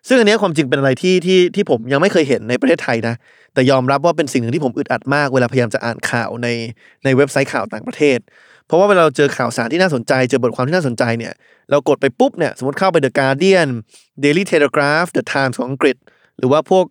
[0.08, 3.16] ซึ่งอันนี้ความจริงเป็นอะไรที่ที่ที่ผมยังไม่เคยเห็นในประเทศไทยนะ
[3.54, 6.48] แต่ยอมรับว่าเป็นสิ่งหนึ่งที่ผมอึดอัดมากเวลาพยายามจะอ่านข่าวใน
[7.04, 8.20] ในเว็บไซต์ข่าวต่างประเทศ
[8.68, 11.34] เพราะว่าเวลาเราเจอข่าวสารที่น่าสนใจ เจอบทความที่น่าสนใจเนี่ย
[11.70, 13.70] เรากดไปปุ๊บเนี่ยสมมติเข้าไป The Guardian
[14.24, 15.96] Daily Telegraph The Times ของอังกฤษ
[16.38, 16.86] หรือว่าพวก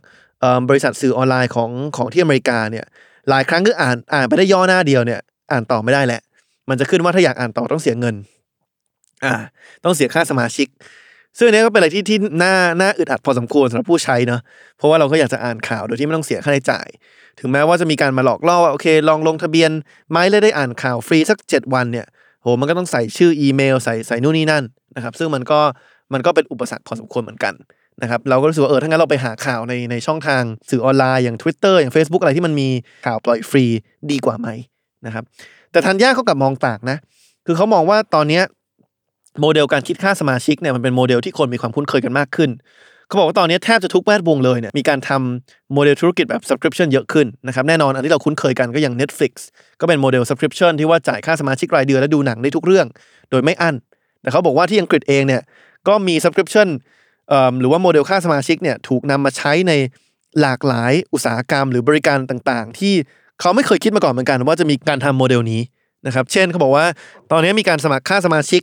[0.69, 2.87] บริษัทสื่อออนไลน์ของของที่อเมริกาเนี่ย
[3.29, 5.21] หลายครั้งก็อ่านอ่านไปได้ย่อหน้าเดียวเนี่ย
[5.53, 6.21] อ่านต่อไม่ได้แหละ
[6.69, 8.15] มันจะขึ้นว่าถ้าอยากอ่านต่อต้องเสียเงิน
[9.25, 9.35] อ่า
[9.85, 10.69] ต้องเสียค่าสมาชิก
[11.39, 14.41] ซึ่งนเนี้ยก็เป็นอะไรที่ที่น่าน่าอึดอัดพอสมควรสำหรับผู้ใช้เนาะ
[14.77, 16.89] เพราะว่าเราก็อยากจะอ่านข่าวโดยที่ไม่ต้องเสียค่าใช้จ่าย
[17.39, 19.71] ถึงแม้ว่าจะมีการมาหลอกล่อว่าโอเค ลองลงทะเบียน
[20.11, 22.07] ไหม้เลยได้อ่านข่าวฟรีสัก 7 วันเนี่ย
[22.43, 24.65] โหมันก็ต้องใส่ชื่ออีเมล ใส่ใส่นู่นนี่นั่น
[24.97, 25.61] นะครับ ซึ่งมันก็
[26.13, 27.55] มันก็เป็นอุปสรรคพอสมควรเหมือนกัน
[28.03, 32.69] นะครับเราก็รู้สึกว่าเออถ้างั้นเราไปหาข่าวในในช่องทางสื่อออนไลน์อย่าง Twitter อย่าง Facebook อะไรที่มันมี
[33.07, 33.65] ข่าวปล่อยฟรี
[34.11, 34.49] ดีกว่าไหม
[35.07, 35.25] นะครับ
[35.73, 36.99] แต่ทันย่าเขากลับมองต่างนะ
[37.47, 38.45] คือเขามองว่าตอนเนี้ย
[39.41, 42.51] โมเดลการคิดค่าสมาชิกเนี่ยมันเป็นโมเดลที่คนมีความคุ้นเคยกันมากขึ้น
[43.07, 49.33] เขาบอกว่าตอนนี้แทบจะทุกแวดวงเลยเนี่ยมีการทำโมเดลธุรกิจแบบ subscription เยอะขึ้นนะครับแน่นอนอันที่เราคุ้นเคยกันก็อย่าง Netflix
[49.81, 52.87] ก็เป็นโมเดล subscription ที่ว่าจ่ายค่าสมาชิกรายเดือนและดูหนังได้ทุกเรื่อง
[53.31, 53.75] โดยไม่อั้น
[54.23, 55.43] แต่เขาบอกว่าที่อังกฤษเองเนี่ย
[55.89, 56.69] ก็มี subscription
[57.61, 59.73] หรือว่าโมเดลค่าสมาชิกเนี่ยถูกนำมาใช้ใน
[60.41, 62.95] หลากหลายอุตสาหกรรม หรือบริการต่างๆ ที่
[63.41, 65.61] เขาไม่เคยคิดมาก่อนเหมือนกันว่าจะมีการทำโมเดลนี้
[66.07, 66.87] นะครับ เช่นเขาบอกว่า
[67.33, 68.63] ตอนนี้มีการสมัครค่าสมาชิก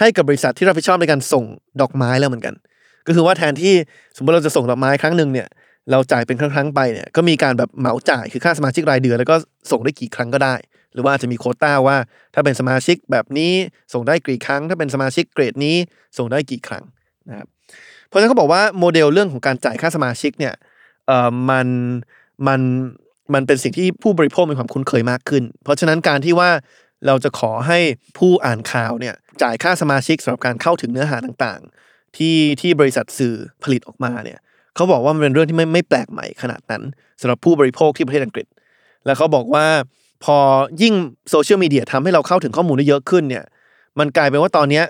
[0.00, 1.44] ให้กับบริษัทที่รับผิดชอบในการส่ง
[1.80, 2.54] ดอกไม้แล้วเหมือนกัน
[3.06, 3.74] ก็คือว่าแทนที่
[4.16, 5.48] สมมติเราจะส่งดอกไม้ครั้งหนึ่งเนี่ย
[5.90, 9.36] เราจ่ายเป็นครั้งๆไปเนี่ยก็มีการแบบเหมาจ่ายคือค่าสมาชิกรายเดือนแล้วก็
[9.70, 10.54] ส่งได้กี่ครั้งก็ได้
[10.92, 11.96] หรือว่าจะมีโคต้าว่า
[12.34, 13.52] ถ้าเป็นสมาชิกแบบนี้
[13.92, 15.76] ส่งได้กี่ครั้ง ถ้าเป็นสมาชิกเกรดนี้
[16.18, 16.84] ส่งได้กี่ครั้ง
[17.28, 17.46] นะครับ
[18.08, 20.54] เพราะฉะนั้นเขาบอกว่าโมเดลเรื่องของการจ่ายค่าสมาชิกเนี่ย
[21.06, 21.68] เอ่อมัน
[22.46, 22.60] มัน
[23.34, 26.50] มันเป็นสิ่งที่ผู้บริโภคมีความคุ้นเคยมากขึ้น เพราะฉะนั้นการที่ว่า
[27.06, 27.78] เราจะขอให้
[28.18, 34.38] ผู้อ่านข่าวเนี่ยจ่ายค่าสมาชิกสำหรับการเข้าถึงเนื้อหาต่างๆ ที่ที่บริษัทสื่อผลิตออกมาเนี่ย
[34.74, 36.82] เขาบอกว่ามันเป็นเรื่องที่ไม่ไม่แปลกใหม่ขนาดนั้น
[37.20, 38.46] สำหรับผู้บริโภคที่ประเทศอังกฤษ
[39.06, 39.66] แล้วเขาบอกว่า
[40.24, 40.36] พอ
[40.82, 40.94] ยิ่ง
[41.30, 43.44] โซเชียลมีเดียทำให้เราเข้าถึงข้อมูลได้เยอะขึ้นเนี่ย
[43.98, 44.82] มันกลายเป็นว่าตอนเนี้ย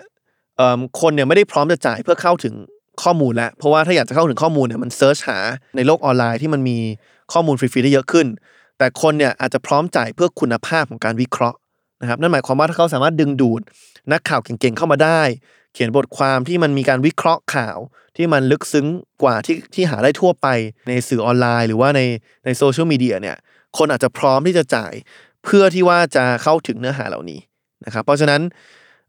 [0.56, 2.54] เอิ่มคนเนี่ยไม่ได้พร้อมจะจ่ายเพื่อเข้าถึง
[3.02, 5.38] ข้อมูลแล้วเพราะว่าถ้าอยากจะเข้าถึงข้อมูลเนี่ยมัน search หา
[5.76, 6.78] ในโลกออนไลน์ที่มันมี
[7.32, 8.26] ข้อมูลฟรีๆได้เยอะขึ้น
[8.78, 11.58] แต่คนเนี่ยอาจจะพร้อมจ่ายเพื่อคุณภาพของการวิเคราะห์
[12.00, 13.60] นะครับนั่นหมายความว่าถ้าเขาสามารถดึงดูด
[14.12, 15.22] นักข่าวเก่งๆเข้ามาได้
[15.72, 17.78] เขียนบทความที่มันมีการวิเคราะห์ข่าว
[18.16, 18.86] ที่มันลึกซึ้ง
[19.22, 20.46] กว่าที่ที่หาได้ทั่วไป
[20.88, 22.00] ในสื่อออนไลน์ หรือว่าใน
[22.44, 23.36] ในโซเชียลมีเดียเนี่ย
[23.78, 24.92] คนอาจจะพร้อมที่จะจ่าย
[25.44, 27.40] เพื่อที่ว่าจะเข้าถึงเนื้อหาเหล่านี้
[27.84, 28.40] นะครับเพราะฉะนั้น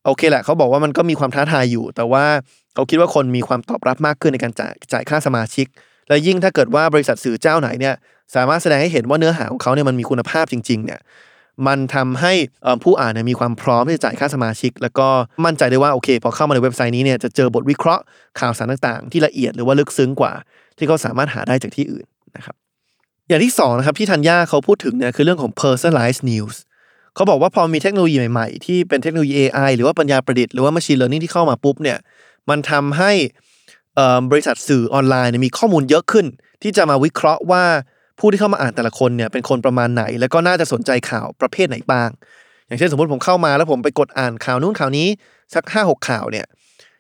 [0.06, 2.25] โอเคแหละเขาบอกว่ามันก็มีความท้าทายอยู่ แต่ว่า
[2.73, 5.67] เขาคิดว่าคนมีความตอบรับมากขึ้นในการจ่ายจ่ายค่าสมาชิก
[6.08, 7.96] และยิ่งถ้าเกิดว่าบริษัทสื่อเจ้าไหนเนี่ย
[8.36, 11.00] สามารถแสดงให้เห็นว่าเนื้อหาของเขาเนี่ยมันมีคุณภาพจริง ๆ เนี่ย
[11.67, 12.34] มันทำให้
[12.84, 15.08] ผู้อ่านเนี่ยมีความพร้อมที่จะจ่ายค่าสมาชิก แล้วก็
[15.46, 18.04] มั่นใจได้ว่าโอเค พอเข้ามาในเว็บไซต์นี้เนี่ยจะเจอบทวิเคราะห์
[18.39, 20.34] ข่าวสารต่างๆ ที่ละเอียดหรือว่าลึกซึ้งกว่า
[20.78, 22.06] ที่เขาสามารถหาได้จากที่อื่น
[22.38, 22.56] นะครับ
[23.28, 26.56] อย่างที่สองนะครับที่ธัญญาเขาพูดถึงเนี่ยคือเรื่องของ personalized news
[27.15, 31.98] เขาบอกว่าพอมีเทคโนโลยีใหม่ๆ ที่เป็นเทคโนโลยี AI หรือว่าปัญญาประดิษฐ์หรือว่า machine learning ที่เข้ามาปุ๊บเนี่ย
[32.50, 33.12] มันทำให้
[34.32, 36.26] บริษัทสื่อออนไลน์มีข้อมูลเยอะขึ้น
[36.64, 37.64] ที่จะมาวิเคราะห์ว่า
[38.20, 42.10] ผู้ที่เข้ามาอ่านแต่ละคนเนี่ยเป็นคนประมาณไหน แล้วก็น่าจะสนใจข่าวประเภทไหนบ้าง
[42.68, 45.08] อย่างเช่นสมมติผมเข้ามาแล้วผมไปกดอ่านข่าวนู้นข่าวนี้
[45.56, 46.46] สักห้าหกข่าวเนี่ย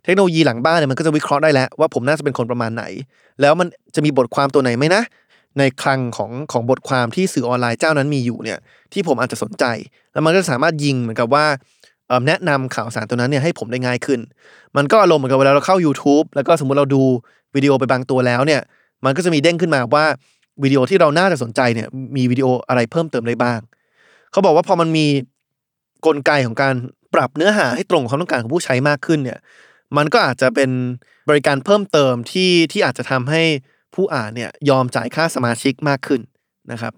[0.03, 2.83] เทคโนโลยีหลังบ้านเนี่ยมันก็จะวิเคราะห์ได้แล้วว่าผมน่าจะเป็นคนประมาณไหน
[3.41, 5.03] แล้วมันจะมีบทความตัวไหนไหมนะ
[5.59, 8.59] ในคลังของของบทความที่สื่อออนไลน์เจ้านั้นมีอยู่เนี่ย
[8.93, 9.65] ที่ผมอาจจะสนใจ
[10.13, 11.45] แล้วมันก็สามารถยิงเหมือนกับว่า
[12.27, 14.19] แนะนำข่าวสารตัวนั้นเนี่ยให้ผมได้ง่ายขึ้น
[14.77, 17.03] มันก็อารมณ์เหมือนกับเวลาเราเข้า YouTube แล้วก็สมมุติเราดู
[17.55, 18.61] วิดีโอไปบางตัวแล้วเนี่ย
[19.05, 20.05] มันก็จะมีเด้งขึ้นมาว่า
[20.63, 23.59] วิดีโอที่เราน่าจะสนใจเนี่ยมีวิดีโออะไรเพิ่มเติมได้บ้าง
[24.31, 25.07] เขาบอกว่าพอมันมี
[26.05, 26.75] กลไกของการ
[27.13, 29.39] ปรับเนื้อหาให้ตรงความต้องการของผู้ใช้มากขึ้นเนี่ย
[29.97, 30.69] มันก็อาจจะเป็น
[31.29, 33.43] บริการเพิ่มเติมที่ที่อาจจะทำให้
[33.95, 36.21] ผู้อ่านเนี่ยยอมจ่ายค่าสมาชิกมากขึ้น
[36.71, 36.93] นะครับ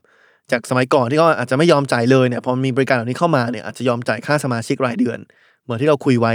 [0.51, 5.17] จากสมัยก่อนที่เขาอาจจะไม่ยอมจ่ายเลยเนี่ยพอมีบริการเหล่านี้เข้ามาเนี่ยอาจจะยอมจ่ายค่าสมาชิกรายเดือน
[5.63, 6.33] เหมือนที่เราคุยไว้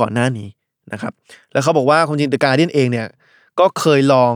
[0.00, 0.48] ก่อนหน้านี้
[0.92, 1.12] นะครับ
[1.52, 3.08] แล้วเขาบอกว่าคนจริง The Guardian เองเนี่ย
[3.60, 4.34] ก็เคยลอง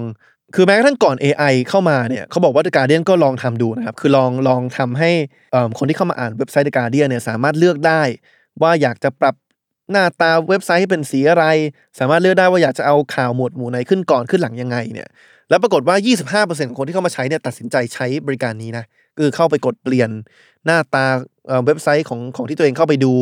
[0.54, 5.10] คือแม้กระทั่งก่อน AI เข้ามาเนี่ยเขาบอกว่า The Guardian ก็ลองทำดูนะครับคือลองลองทำให้
[5.78, 8.02] คนที่เข้ามาอ่านเว็บไซต์ The Guardian เนี่ยสามารถเลือกได้
[8.62, 9.34] ว่าอยากจะปรับ
[9.90, 11.44] หน้าตาเว็บไซต์ให้เป็นสีอะไร
[11.98, 15.08] สามารถเลือกได้ว่าอยากจะเอาข่าวหมวดหมู่ไหนขึ้นก่อนขึ้นหลังยังไงเนี่ย
[15.48, 15.96] แล้วปรากฏว่า
[16.44, 18.84] 25%ของคนที่เข้ามาใช้เนี่ยตัดสินใจใช้บริการนี้นะ
[19.18, 20.10] คือเข้าไปกดเปลี่ยน
[20.66, 21.04] หน้าตา
[21.66, 23.12] เว็บไซต์ของของที่ตัวเองเข้าไปดู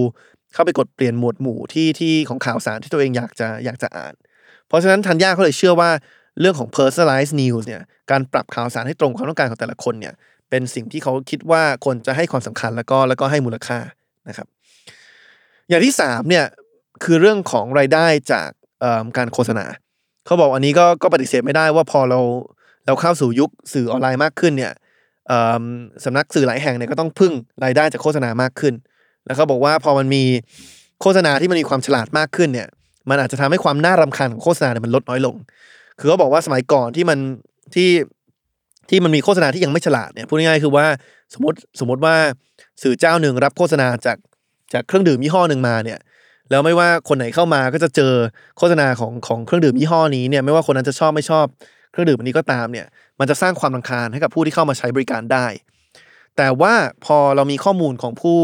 [0.54, 4.14] เข้าไปกดเปลี่ยนหมวดหมู่ที่ที่ของข่าวสารที่ตัวเองอยากจะอยากจะอ่าน
[4.68, 5.90] เพราะฉะนั้นทันย่าเขาเลยเชื่อว่า
[6.40, 10.14] เรื่องของ personalized news เนี่ยการปรับข่าวสารให้ตรงความต้องการของแต่ละคนเนี่ย
[10.50, 13.78] เป็นสิ่งที่เขาคิดว่าคนจะให้ความสำคัญแล้วก็แล้วก็ให้มูลค่า
[14.28, 14.46] นะครับ
[15.68, 16.46] อย่างที่สามเนี่ย
[17.04, 18.48] คือเรื่องของรายได้จาก
[19.16, 19.66] การโฆษณา
[20.26, 22.20] เขาบอกอันนี้ก็ก็ปฏิเสธไม่ได้ว่าพอเรา
[22.86, 24.72] เราเข้าสู่ยุคสื่อออนไลน์มากขึ้นเนี่ย
[26.04, 27.32] สำนักสื่อหลายแห่งเนี่ยก็ต้องพึ่ง
[27.64, 28.74] รายได้จากโฆษณามากขึ้น
[29.26, 30.24] แล้วเขาบอกว่าพอมันมี
[31.00, 32.68] โฆษณาที่มันมีความฉลาดมากขึ้นเนี่ย
[33.10, 35.36] มันอาจจะทำให้ความน่ารำคาญของโฆษณาเนี่ยมันลดน้อยลง
[35.98, 37.18] คือเขาบอกว่าสมัยก่อนที่มัน
[37.74, 37.88] ที่
[38.90, 40.86] ที่มันมีโฆษณาที่ยังไม่ฉลาดเนี่ยพูดง่ายๆคือว่า
[41.34, 42.14] สมมติสมมติว่า
[42.82, 44.18] สื่อเจ้าหนึ่งรับโฆษณาจาก
[44.72, 45.98] จากเครื่องดื่มยี่ห้อหนึ่งมาเนี่ย
[46.50, 48.12] แล้วไม่ว่าคนไหนเข้ามาก็จะเจอ
[48.58, 51.46] โฆษณาของของเครื่องดื่มยี่ห้อนี้เนี่ยไม่ว่าคนนั้นจะชอบไม่ชอบ
[51.90, 52.86] เครื่องดื่มอันนี้ก็ตามเนี่ย
[53.20, 55.46] มันจะสร้างความรำคาญให้กับผู้ที่เข้ามาใช้บริการได้
[56.36, 58.38] แต่ว่าพอเรามีข้อมูลของผู้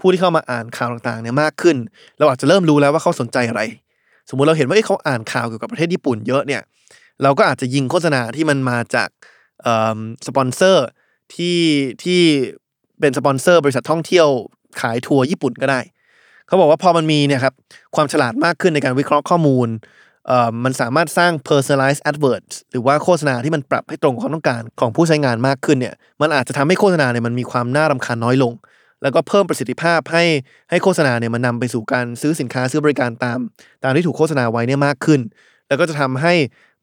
[0.00, 1.76] ผู้ที่เข้ามาอ่านข่าวต่างๆเนี่ยมากขึ้น
[2.18, 3.62] เราอาจจะเริ่มรู้แล้วว่าเขาสนใจอะไร
[4.28, 6.62] สมมุติเราเห็นว่าเอ้เขาอ่านข่าวเกี่ยวกับประเทศญี่ปุ่นเยอะเนี่ย
[7.22, 9.08] เราก็อาจจะยิงโฆษณาที่มันมาจาก
[9.62, 10.86] เออสปอนเซอร์
[11.34, 11.58] ที่
[12.02, 12.20] ที่
[13.00, 14.28] เป็นสปอนเซอร์บริษัทท่องเที่ยว
[14.80, 15.80] ขายทัวร์ญี่ปุ่นก็ได้
[16.46, 17.54] เขาบอกว่าพอมันมีเนี่ยครับ
[17.96, 19.68] ความฉลาดมากขึ้นในการวิเคราะห์ข้อมูล
[20.64, 28.52] มันสามารถสร้าง personalized adverts หรือว่าโฆษณาที่มันปรับให้ตรงความต้องการของผู้ใช้งานมากขึ้นเนี่ยมันอาจจะทำให้โฆษณาเนี่ยมันมีความน่ารำคาญน้อยลง
[29.02, 30.24] แล้วก็เพิ่มประสิทธิภาพให้
[30.70, 33.38] ให้โฆษณาเนี่ยมันนำไปสู่การซื้อสินค้าซื้อบริการตาม
[33.84, 35.20] ตามที่ถูกโฆษณาไว้เนี่ยมากขึ้น
[35.68, 36.34] แล้วก็จะทำให้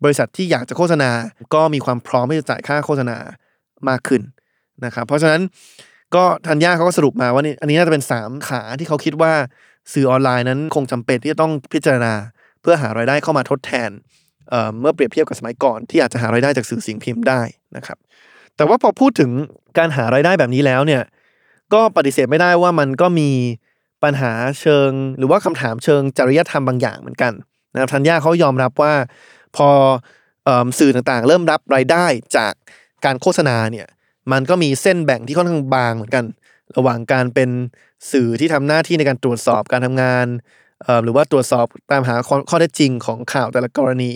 [0.04, 1.10] บริษัทที่อยากจะโฆษณา
[1.54, 3.18] ก็มีความพร้อมที่จะจ่ายค่าโฆษณา
[3.90, 4.22] มากขึ้น
[4.86, 5.42] นะครับเพราะฉะนั้น
[6.16, 9.34] ก็ธัญญาเขาก็สรุปมาว่านี่อันนี้น่าจะเป็น 3 ขาที่เขาคิดว่า
[9.94, 12.14] สื่อออนไลน์นั้นคงจำเป็นที่จะต้องพิจารณา
[12.62, 13.90] เพื่อหารายได้เข้ามาทดแทน
[14.50, 17.42] เเมื่อเปรียบเทียบกับสมัยก่อน ที่อาจจะหารายได้จากสื่อสิ่งพิมพ์ได้
[17.76, 17.98] นะครับ
[18.56, 19.32] แต่ว่าพอพูดถึง
[19.78, 21.04] การหารายได้แบบนี้แล้วเนี่ย
[21.74, 23.30] ก็ปฏิเสธไม่ได้ว่ามันก็มี
[24.04, 27.34] ปัญหาเชิง หรือว่าคำถามเชิงจริยธรรมบางอย่างเหมือนกัน
[27.74, 28.94] นะครับทันย่าเขายอมรับว่า
[29.58, 29.70] พอ
[30.48, 32.06] อสื่อต่างๆ เริ่มรับรายได้
[32.38, 32.54] จาก
[33.06, 33.88] การโฆษณาเนี่ย
[34.32, 36.26] มันก็มีเส้นแบ่งที่ค่อนข้างบางเหมือนกัน
[36.78, 37.50] ระหว่างการเป็น
[38.12, 40.28] สื่อที่ทำหน้าที่ในการตรวจสอบการทำงาน
[41.04, 42.16] หรือว่าตรวจสอบตามหา
[42.50, 44.12] ข้อเท็จจริงของข่าวแต่ละกรณี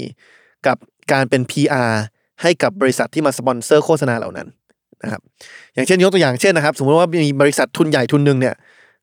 [0.67, 0.77] กับ
[1.11, 1.93] การเป็น PR
[2.41, 4.47] ให้กับบริษัทที่มาสปอนเซอร์โฆษณาเหล่านั้น
[5.03, 5.21] นะครับ
[5.73, 8.55] อย่างเช่นยกตัวอย่างเช่นนะครับ สมมติว่ามีบริษัททุนใหญ่ทุนหนึ่งเนี่ย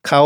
[0.08, 0.22] เขา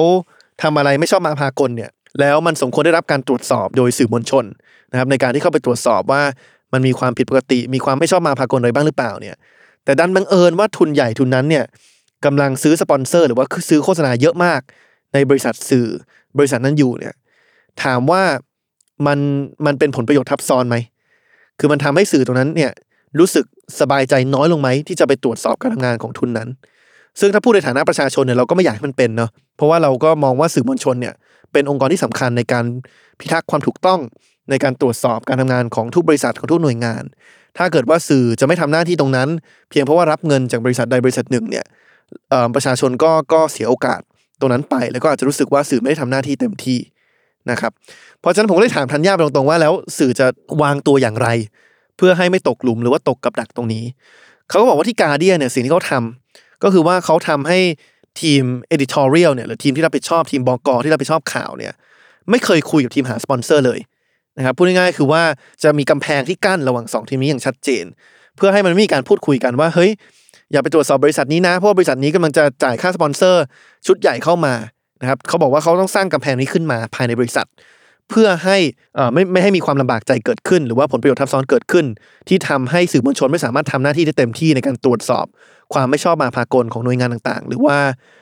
[0.62, 4.44] ทำอะไรไม่ชอบมาพากลเนี่ยแล้วมันสมควรได้รับการตรวจสอบโดยสื่อมวลชน
[4.92, 6.22] นะครับในการที่เข้าไปตรวจสอบว่า
[6.72, 9.36] มันมีความผิดปกติ มีความไม่ชอบมาพากลอะไรบ้างหรือเปล่าเนี่ย
[9.87, 11.64] แต่ดันบังเอิญว่าทุนใหญ่ทุนนั้นเนี่ย
[12.25, 14.61] กำลังซื้อสปอนเซอร์ หรือว่าซื้อโฆษณาเยอะมาก
[15.12, 15.87] ในบริษัทสื่อ
[16.38, 17.14] บริษัทนั้นอยู่เนี่ย
[17.83, 18.22] ถามว่า
[19.07, 19.18] มัน
[19.66, 20.77] มันเป็นผลประโยชน์ทับซ้อนไหม
[21.59, 22.72] คือมันทำให้สื่อตรงนั้นเนี่ย
[23.18, 23.44] รู้สึก
[23.81, 26.49] สบายใจน้อยลงไหมที่จะไปตรวจสอบการทำงานของทุนนั้น
[27.20, 31.14] ซึ่งถ้าพูดในฐานะประชาชนเนี่ยเราก็ไม่อยากให้มันเป็นเนาะเพราะว่าเราก็มองว่าสื่อมวลชนเนี่ย
[31.53, 32.64] เป็นองค์กรที่สำคัญในการ
[33.20, 34.01] พิทักษ์ความถูกต้อง
[34.50, 37.02] ในการตรวจสอบการทำงานของทุกบริษัทของทุกหน่วยงาน
[37.59, 39.28] ถ้าเกิดว่าสื่อจะไม่ทำหน้าที่ตรงนั้น
[39.70, 41.64] เพียงเพราะว่ารับเงินจากบริษัทใดบริษัทหนึ่งเนี่ย
[42.54, 44.00] ประชาชนก็ก็เสียโอกาส
[44.40, 46.78] ตรงนั้นไป แล้วก็อาจจะรู้สึกว่าสื่อไม่ได้ทำหน้าที่เต็มที่
[47.50, 47.72] นะครับ
[48.20, 50.26] เพราะฉะนั้นผมก็เลยถามธัญญาไปตรงๆว่าแล้วสื่อจะ
[50.62, 51.28] วางตัวอย่างไร
[51.96, 53.85] เพื่อให้ไม่ตกหลุมหรือว่าตกกับดักตรงนี้
[54.48, 55.92] เขาก็บอกว่าที่กาเดียเนี่ยสิ่งที่เขาท
[56.29, 57.59] ก็คือว่าเขาทำให้
[58.20, 58.42] ทีม
[58.74, 61.72] editorial เนี่ยหรือทีมที่รับผิดชอบทีมบกที่รับผิดชอบข่าวเนี่ย
[62.30, 63.80] ไม่เคยคุยกับทีมหาสปอนเซอร์เลย
[64.38, 65.22] นะครับพูดง่ายๆคือว่า
[65.62, 67.85] จะมีกำแพงที่กั้นระหว่างสองทีมนี้อย่างชัดเจน
[68.37, 69.90] เพื่อให้มันมีการพูดคุยกันว่าเฮ้ย
[70.53, 73.44] อย่าไปตรวจสอบบริษัทนี้นะเพราะว่าบริษัทนี้กำลังจะจ่ายค่าสปอนเซอร์
[73.87, 74.55] ชุดใหญ่เข้ามา
[75.01, 77.46] นะครับเขาบอกว่าเขาต้องสร้างกำแพงนี้ขึ้นมาภายในบริษัท
[78.11, 78.57] เพื่อให้
[78.99, 81.87] อ่อไม่ไม่ให้มีความลำบากใจเกิดขึ้น หรือว่าผลประโยชน์ทับซ้อนเกิดขึ้น
[82.29, 85.27] ที่ทำให้สื่อมวลชนไม่สามารถทำหน้าที่ได้เต็มที่ในการตรวจสอบ
[85.75, 87.77] ความไม่ชอบมาพากลของหน่วยงานต่างๆ หรือว่า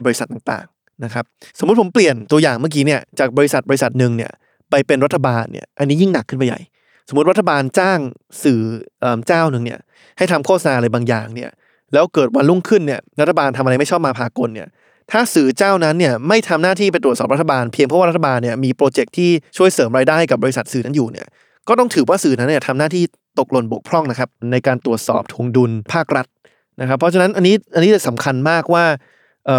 [0.04, 1.24] บริษัทต่างๆนะครับ
[1.58, 4.32] สมมุติผมเปลี่ยนตัวอย่างเมื่อกี้เนี่ยจากบริษัทบริษัทหนึ่งเนี่ย
[4.70, 6.60] ไปเป็นรัฐบาลเนี่ยอันนี้ยิ่งหนักขึ้นไปใหญ่
[7.08, 7.98] สมมติรัฐบาลจ้าง
[8.44, 8.60] สื่อ
[9.00, 9.80] เอเจ้าหนึ่งเนี่ย
[10.18, 11.50] ให้ทำโฆษณาอะไรบางอย่างเนี่ย
[11.92, 14.68] แล้วเกิดวันรุ่งขึ้นเนี่ยรัฐบาลทำอะไรไม่ชอบมาพากลเนี่ย
[15.12, 21.26] ถ้าสื่อเจ้านั้นเนี่ยไม่ทำหน้าที่ไปตรวจสอบรัฐบาลเพียงเพราะว่ารัฐบาลเนี่ยมีโปรเจกต์ที่ช่วยเสริมรายได้กับบริษัทสื่อนั้นอยู่เนี่ย
[21.68, 23.04] ก็ต้องถือว่าสื่อนั้นเนี่ยทำหน้าที่
[23.38, 26.26] ตกหล่นบกพร่องนะครับในการตรวจสอบทวงดุลภาครัฐ
[26.80, 28.84] นะครับเพราะฉะนั้นอันนี้อันนี้สำคัญมากว่า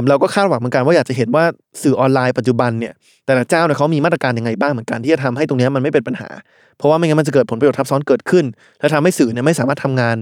[0.10, 1.43] เราก็คาดหวังเหมือนกันว่าอยากจะเห็นว่า
[1.84, 2.93] สื่อออนไลน์ปัจจุบันเนี่ย
[3.26, 6.30] แต่ละเจ้าเนี่ยเขามีมาตรการยังไงบ้างเหมือนกันที่จะทำให้ตรงนี้มันไม่เป็นปัญหา
[6.78, 8.45] เพราะว่าไม่งั้นมันจะเกิดผลประโยชน์ทับซ้อนเกิดขึ้น
[8.80, 10.17] และทำให้สื่อเนี่ยไม่สามารถทำงาน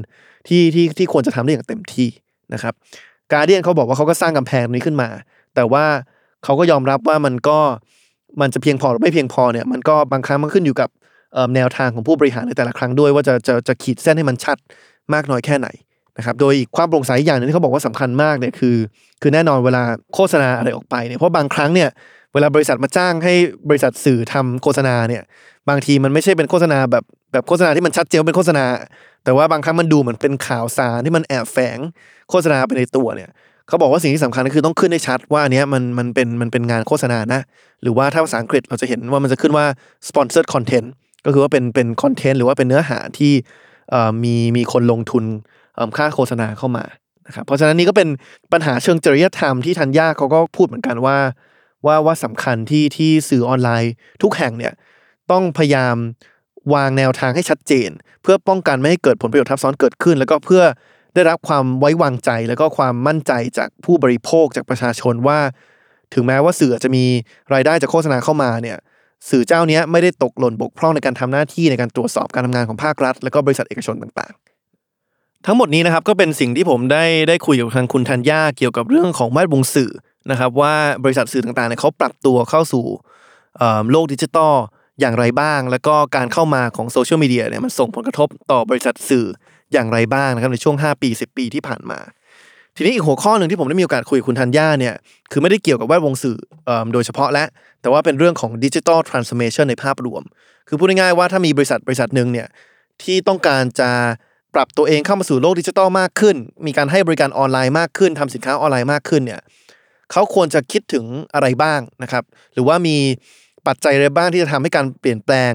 [0.47, 2.09] ที่ที่ที่ควรจะทำได้อย่างเต็มที่
[2.53, 2.73] นะครับ
[3.31, 5.09] การเดียนเขาบอกว่าเขาก็สร้างกำแพงนี้ขึ้นมา
[5.55, 5.85] แต่ว่า
[6.43, 7.57] เขาก็ยอมรับว่ามันก็
[8.41, 10.89] มันจะเพียงพอหรือไม่เพียงพอเนี่ยมันก็บางครั้งมันขึ้นอยู่กับ
[11.55, 14.57] แนวทางของผู้บริหารในแต่ละครั้งด้วยว่าจะจะจะขีดเส้นให้มันชัด
[15.13, 15.67] มากน้อยแค่ไหน
[16.17, 18.77] นะครับโดยอีกความโปร่งใสอย่างหนึงที่เขาบอกว่าสำคัญมากเนี่ยคือ
[19.21, 19.83] คือแน่นอนเวลา
[20.15, 21.89] โฆษณาอะไรออกไปเนี่ยเพราะบางครั้งเนี่ย
[22.33, 23.33] เวลาบริษัทมาจ้างให้
[23.69, 25.23] บริษัทสื่อทำโฆษณาเนี่ย
[25.69, 28.65] บางทีมันไม่ใช่เป็นโฆษณาแบบแบบโฆษณาที่มันชัดเจนเป็นโฆษณา
[29.23, 31.77] แต่ว่าบางครั้งมันดูเหมือนเป็นข่าวสารที่มันแอบแฝง
[32.29, 33.29] โฆษณาไปในตัวเนี่ย
[33.67, 37.41] เขาบอกว่าสิ่งที่สำคัญก็คือต้องขึ้นให้ชัดว่าอันเนี้ยมันมันเป็นมันเป็นงานโฆษณานะ
[37.81, 39.65] หรือว่าถ้าภาษาอังกฤษเราจะเห็นว่ามันจะขึ้นว่า
[40.07, 40.87] sponsored content
[41.25, 43.33] ก็คือว่าเป็นเป็นคอนเทนต์หรือว่าเป็นเนื้อหาที่
[44.23, 45.23] มีมีคนลงทุน
[45.97, 46.85] ค่าโฆษณาเข้ามา
[47.27, 48.09] นะครับเพราะฉะนั้นนี่ก็เป็น
[48.53, 51.17] ปัญหาเชิงจริยธรรมที่ทันยาเขาก็พูดเหมือนกันว่า
[51.85, 54.73] ว่าว่าสำคัญที่ที่สื่อออนไลน์ ทุกแห่งเนี่ย
[55.31, 55.95] ต้องพยายาม
[56.73, 57.89] วางแนวทางให้ชัดเจน
[58.23, 60.63] เพื่อป้องกันไม่ให้เกิดผลประโยชน์ทับซ้อนเกิดขึ้น แล้วก็เพื่อ
[61.15, 65.39] ได้รับความไว้วางใจแล้วก็ความมั่นใจจากผู้บริโภคจากประชาชนว่า
[66.13, 67.03] ถึงแม้ว่าสื่อจะมี
[67.53, 68.77] รายได้จากโฆษณาเข้ามาเนี่ย
[69.29, 74.52] สื่อเจ้านี้ไม่ได้ตกหล่นบกพร่องในการทำหน้าที่ในการตรวจสอบการทำงานของภาครัฐ แล้วก็บริษัทเอกชนต่างๆ
[75.45, 79.91] ทั้งหมดนี้นะครับก็เป็นสิ่งที่ผมได้ได้คุยกับทางคุณธัญญาเกี่ยวกับเรื่องของแวดวงสื่อ
[80.31, 82.85] นะครับ ว่าบริษัทสื่อต่างๆเนี่ยเขาปรับตัวเข้าสู่
[83.91, 84.53] โลกดิจิตอล
[84.99, 89.25] อย่างไรบ้าง แล้วก็การเข้ามาของโซเชียลมีเดียเนี่ยมันส่งผลกระทบต่อบริษัทสื่อ
[89.73, 91.99] อย่างไรบ้างนะครับในช่วง 5 ปี 10 ปีที่ผ่านมา
[92.75, 94.95] ทีนี้อีกหัวข้อหนึ่งที่ผมได้มีโอกาสคุยกับคุณธัญญาเนี่ย
[95.31, 96.37] คือไม่ได้เกี่ยวกับแวดวงสื่อ
[96.69, 97.45] อโดยเฉพาะและ
[97.81, 100.23] แต่ว่าเป็นเรื่องของดิจิ t a ลทรานส์ o r m a t i o n ในภาพรวม
[100.67, 102.47] คือพูดง่ายๆว่าถ้ามีบริษัทบริษัทหนึ่งเนี่ย
[103.03, 103.89] ที่ต้องการจะ
[104.55, 106.35] ปรับตัวเองเข้ามาสู่โลกดิจิ t a ลมากขึ้น
[106.65, 109.41] มีการให้บริการออนไลน์มากขึ้นทำสินค้าออนไลน์มากขึ้นเนี่ย
[110.11, 112.97] เขาควรจะคิดถึงอะไรบ้างนะครับ หรือว่ามี
[113.67, 115.51] ปัจจัยอะไรบ้างที่จะทำให้การเปลี่ยนแปลง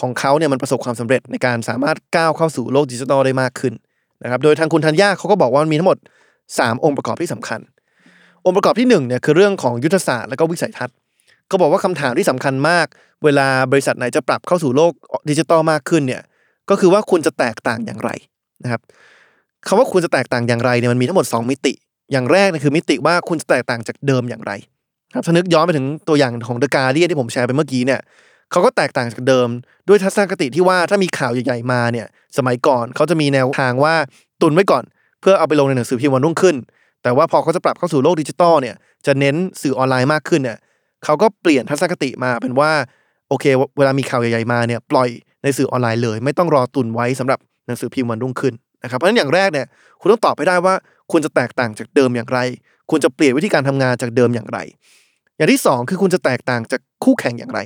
[0.00, 3.74] ของเขาเนี่ยมันประสบความสำเร็จในการสามารถก้าวเข้าสู่โลกดิจิทัลได้มากขึ้น
[4.22, 5.98] นะครับ โดยทางคุณธัญญาเขาก็บอกว่ามันมีทั้งหมด
[6.40, 7.60] 3 องค์ประกอบที่สำคัญ
[8.44, 10.96] องค์ประกอบที่1เนี่ยคือเรื่องของยุทธศาสตร์และก็วิสัยทัศน์
[11.48, 12.86] เขาบอกว่าคำถามที่สำคัญมาก
[13.24, 14.92] เวลาบริษัทไหนจะปรับเข้าสู่โลก
[15.30, 16.22] ดิจิทัลมากขึ้นเนี่ย
[16.70, 18.10] ก็คือว่าคุณจะแตกต่างอย่างไร
[18.64, 18.80] นะครับ
[19.66, 21.72] คำว่าคุณจะแตกต่างอย่างไรเนี่ยมันมีทั้งหมด 2 มิติ
[22.12, 24.52] อย่างแรกเนี่ยคือมิติว่าคุณจะแตกต่างจากเดิมอย่างไร
[25.14, 28.00] ครับถ้านึกย้อนไปถึงตัวอย่างของ The Guardian ที่ผมแชร์ไปเมื่อกี้เนี่ย
[28.50, 29.48] เขาก็แตกต่างจากเดิม
[29.88, 33.94] ด้วยทัศนคติที่ว่าถ้ามีข่าวใหญ่ๆมาเนี่ย สมัยก่อนเขาจะมีแนวทางว่า
[34.42, 34.84] ตุนไว้ก่อน
[35.20, 36.56] เพื่อเอาไปลงในหนังสือพิมพ์วันรุ่งขึ้น
[37.02, 40.58] แต่ว่าพอเขาจะปรับเข้าสู่โลกดิจิตอลเนี่ยจะเน้นสื่อออนไลน์มากขึ้นเนี่ย
[41.04, 42.70] เขาก็เปลี่ยนทัศนคติมาเป็นว่า
[43.28, 43.44] โอเค
[43.78, 45.08] เวลามีข่าวใหญ่ๆมาเนี่ยปล่อย
[45.42, 49.66] ในสื่อออนไลน์เลย ไม่ต้องรอตุนไว้สำหรับ หนังสือพิมพ์วันรุ่งขึ้นนะครับเพราะฉะนั้นอย่างแรกเนี่ย
[50.00, 50.74] คุณต้องตอบให้ได้ว่า
[51.12, 52.38] คุณจะแตกต่างจากเดิมอย่างไร
[52.90, 54.58] คุณจะเปลี่ยนวิธีการทำงานจากเดิมอย่างไร
[55.36, 57.60] อย่างที่สองคือคุณจะแตกต่างจากคู่แข่งอย่างไร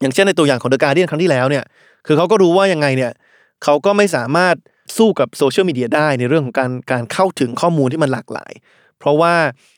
[0.00, 1.64] อย่างเช่นในตัวอย่างของเดอะการ์เดียนครั้งที่แล้วเนี่ย
[2.06, 3.12] คือเขาก็รู้ว่ายังไงเนี่ย
[3.64, 4.54] เขาก็ไม่สามารถ
[4.96, 8.52] สู้กับโซเชียลมีเดียได้ในเรื่องของการการเข้าถึงข้อมูลที่มันหลากหลาย
[9.00, 9.34] เพราะว่า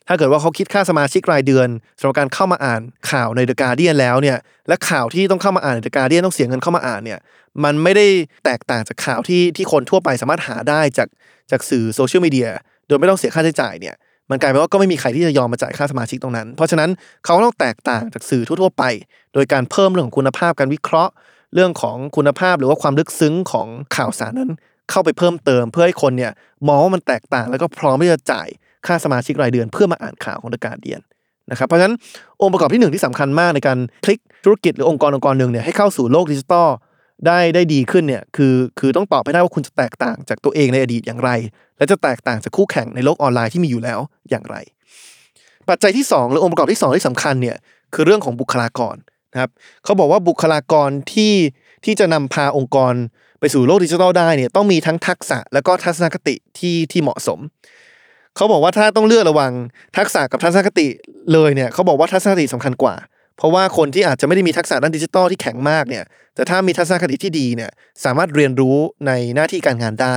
[0.08, 7.18] ถ้าเกิดว่าเขาคิดค่าสมาชิกรายเดือนสำหรับการเข้ามาอ่านข่าวในเดอะการเดียนแล้วเนี่ยและข่าวที่ต้องเข้ามาอ่านในเดอะการเดียนต้องเสียเงินเข้ามาอ่านเนี่ย
[7.64, 8.06] มันไม่ได้
[8.44, 11.08] แตกต่างจากข่าวที่ที่คนทั่วไปสามารถหาได้จาก
[11.50, 12.48] จากสื่อโซเชียลมีเดีย
[12.86, 13.94] โดยไม่ต้องเสียค่าใช้จ่ายเนี่ย
[14.30, 16.90] มันกลายเป็นว่าก็ไม่มีใครที่จะยอมมาจ่ายค่าสมาชิกตรงนั้น เพราะฉะนั้น
[17.24, 18.84] เขาต้องแตกต่างจากสื่อทั่วๆไป
[19.34, 21.12] โดยการเพิ่มเรื่องของคุณภาพการวิเคราะห์
[21.54, 24.50] เรื่องของคุณภาพหรือว่าความลึกซึ้งของข่าวสารนั้น
[24.90, 26.32] เข้าไปเพิ่มเติมเพื่อให้คนเนี่ย
[26.68, 28.48] มองว่ามันแตกต่างแล้วก็พร้อมที่จะจ่าย
[28.88, 31.02] ค่าสมาชิกรายเดือนเพื่อมาอ่านข่าวของ The Guardian
[31.50, 31.94] นะครับเพราะฉะนั้น
[32.42, 36.68] องค์ประกอบที่หนึ่งที่สำคัญมากในการพลิกธุรกิจหรือองค์กรองค์กรหนึ่งเนี่ยให้เข้าสู่โลกดิจิตอล
[37.26, 41.30] ได้ได้ดีขึ้นเนี่ยคือคือต้องตอบให้ได้ว่าคุณจะแตกต่างจากตัวเองในอดีตอย่างไร
[41.78, 44.56] และจะแตกต่างจากคู่แข่งในโลกออนไลน์ที่มีอยู่แล้วอย่างไร
[45.68, 47.56] ปัจจัยที่ 2 หรือองค์ประกอบที่ 2 ที่สำคัญเนี่ย
[47.94, 48.96] คือเรื่องของบุคลากร
[49.32, 49.50] นะครับ
[49.84, 51.34] เขาบอกว่าบุคลากรที่
[51.84, 52.94] ที่จะนำพาองค์กร
[53.40, 57.38] ไปสู่โลกดิจิทัลได้เนี่ยต้องมีทั้งทักษะและก็ทัศนคติที่ที่เหมาะสม
[58.38, 59.52] เขาบอกว่าถ้าต้องเลือกระว่าง
[59.98, 60.88] ทักษะกับทัศนคติ
[61.32, 62.94] เลยเนี่ยเขาบอกว่าทัศนคติสำคัญกว่า
[63.36, 67.70] เพราะว่าคนที่อาจจะไม่ได้มีทักษะด้านดิจิทัลที่แข็งมากเนี่ยแต่ถ้ามีทัศนคติที่ดีเนี่ย
[68.04, 70.16] สามารถเรียนรู้ในหน้าที่การงานได้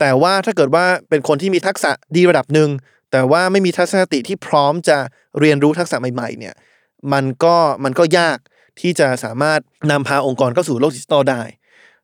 [0.00, 2.70] แต่ว่าถ้าเกิดว่าเป็นคนที่มีทักษะดีระดับหนึ่ง
[3.12, 4.98] แต่ว่าไม่มีทัศนคติที่พร้อมจะ
[5.40, 6.54] เรียนรู้ทักษะใหม่ๆเนี่ย
[7.12, 8.38] มันก็มันก็ยาก
[8.80, 11.42] ที่จะสามารถนำพาองค์กรเข้าสู่โลกดิจิทัลได้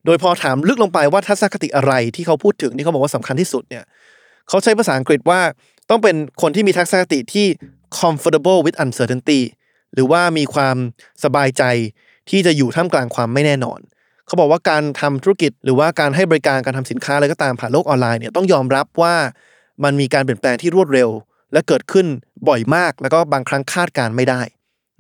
[0.05, 3.85] โดยพอถามลึกลงไปว่าทัศนคติอะไรที่เขาพูดถึงที่เขาบอกว่าสำคัญที่สุดเนี่ย
[4.49, 5.41] เขาใช้ภาษาอังกฤษว่า
[5.91, 7.47] ต้องเป็นคนที่มีทัศนคติที่
[8.01, 9.41] comfortable with uncertainty
[9.95, 10.77] หรือว่ามีความ
[11.25, 11.63] สบายใจ
[12.31, 13.81] ที่จะอยู่ท่ามกลางความไม่แน่นอน
[14.27, 19.15] เขาบอกว่าการทำธุรกิจ หรือว่าการให้บริการการทำสินค้าอะไรก็ตามผ่านโลกออนไลน์เนี่ยต้องยอมรับว่า
[19.85, 21.09] มันมีการเปลี่ยนแปลงที่รวดเร็ว
[21.53, 22.07] และเกิดขึ้น
[22.49, 24.41] บ่อยมาก แล้วก็บางครั้งคาดการไม่ได้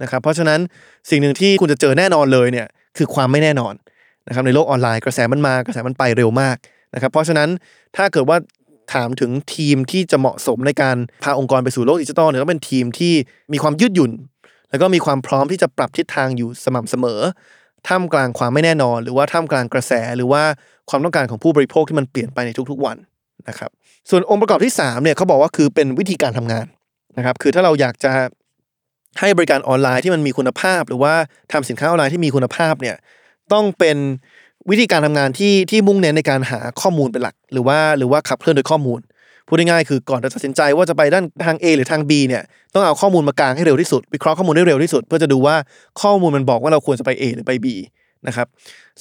[0.03, 0.61] นะครับ เพราะฉะนั้น
[1.11, 3.75] สิ่งหนึ่งที่คุณจะเจอแน่นอนเลยเนี่ยคือความไม่แน่นอน
[4.29, 6.57] นะครับในโลกออนไลน์กระแสมันมากระแสมันไปเร็วมาก
[6.95, 7.49] นะครับ เพราะฉะนั้น
[7.97, 8.37] ถ้าเกิดว่า
[8.93, 13.13] ถามถึงทีมที่จะเหมาะสมในการพาองค์กรไปสู่โลกดิจิทัลเนี่ยต้องเป็นทีมที่
[13.53, 14.13] มีความยืดหยุ่น
[14.71, 17.21] แล้วก็มีความพร้อมที่จะปรับทิศทางอยู่สม่ำเสมอ
[17.89, 20.43] ท่ามกลางความไม่แน่นอน หรือว่าท่ามกลางกระแสหรือว่า
[20.91, 22.97] ความต้องการของผู้บริโภคที่มันเปลี่ยนไปในทุกๆวัน
[23.49, 23.71] นะครับ
[24.11, 26.67] ส่วนองค์ประกอบที่3เนี่ยเขาบอกว่าคือเป็นวิธีการทำงาน
[27.19, 28.13] นะครับคือถ้าเราอยากจะ
[29.21, 31.15] ให้บริการออนไลน์ที่มันมีคุณภาพ หรือว่า
[31.53, 32.97] ทำสินค้าออนไลน์ที่มีคุณภาพเนี่ย
[33.53, 33.97] ต้องเป็น
[34.71, 39.01] วิธีการทำงานที่ที่มุ่งเน้นในการหาข้อมูลเป็นหลัก หรือว่าหรือว่าขับเคลื่อนโดยข้อมูล
[39.47, 42.43] พูดง่ายๆคือก่อนจะตัดสินใจว่าจะไปด้านทาง A หรือทาง B เนี่ย
[42.75, 45.57] ต้องเอาข้อมูลมากางให้เร็วที่สุดวิเคราะห์ข้อมูลได้เร็วที่สุด เพื่อจะดูว่า
[46.01, 47.67] ข้อมูลมันบอกว่าเราควรจะไป A หรือไป B
[48.27, 48.47] นะครับ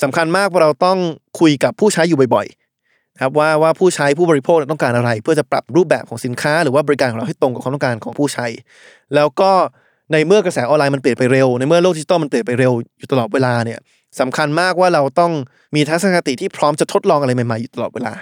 [0.04, 0.98] สำคัญมากว่าเราต้อง
[1.40, 8.48] คุยกับผู้ใช้อยู่บ่อยๆครับว่าว่าผู้ใช้ผู้บริโภคต้องการอะไร เพื่อจะปรับรูปแบบของสินค้า หรือว่าบริการของเราให้ตรงกับความต้องการของผู้ใช้
[9.16, 9.52] แล้วก็
[10.12, 13.80] ในเมื่อกระแสออนไลน์มันเปลี่ยนไปเร็ว ในเมื่อโลกดิจิตอลมันเปลี่ยนไปเร็วอยู่ตลอดเวลาเนี่ย
[14.20, 15.32] สำคัญมากว่าเราต้อง
[15.76, 18.14] มีทัศนคติที่พร้อมจะทดลองอะไรใหม่ๆอยู่ตลอดเวลา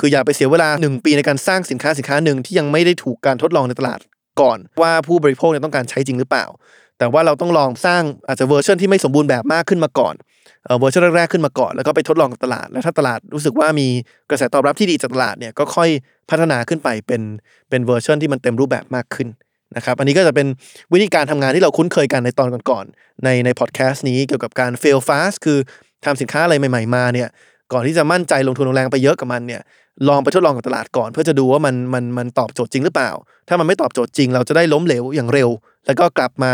[0.00, 4.00] คืออย่าไปเสียเวลา 1 ปีในการสร้างสินค้าสินค้าหนึ่งที่ยังไม่ได้ถูกการทดลองในตลาด
[4.40, 6.46] ก่อน ว่าผู้บริโภคเนี่ยต้องการใช้จริงหรือเปล่า
[6.98, 10.14] แต่ว่าเราต้องลองสร้างอาจจะเวอร์ชันที่ไม่สมบูรณ์แบบมากขึ้นมาก่อน
[10.80, 13.88] เวอร์ชันแรกๆขึ้นมาก่อนแล้วก็ไปทดลองตลาด แล้วถ้าตลาดรู้สึกว่ามี
[14.30, 15.88] กระแสตอบรับที่ดีจากตลาดเนี่ยก็ค่อย
[16.30, 17.22] พัฒนาขึ้นไปเป็น
[17.70, 19.28] เป็นเวอร์ชันที่มันเต็มรูปแบบมากขึ้น
[19.76, 20.46] นะครับอันนี้ก็จะเป็น
[20.92, 25.58] วิธีการทำงานที่เราคุ้นเคยกันในตอนก่อนๆในในพอดแคสต์นี้เกี่ยวกับการ fail fast คือ
[26.04, 27.28] ทำสินค้าอะไรใหม่ ๆ มาเนี่ย
[27.72, 29.60] ก่อนที่จะมั่นใจลงทุนลงแรงไปเยอะกับมันเนี่ย
[30.08, 33.10] ลองไปทดลองกับตลาดก่อน เพื่อจะดูว่ามันมันมันตอบโจทย์จริงหรือเปล่า
[33.48, 35.48] ถ้ามันไม่ตอบโจทย์จริง เราจะได้ล้มเหลวอย่างเร็ว
[35.86, 36.52] แล้วก็กลับมา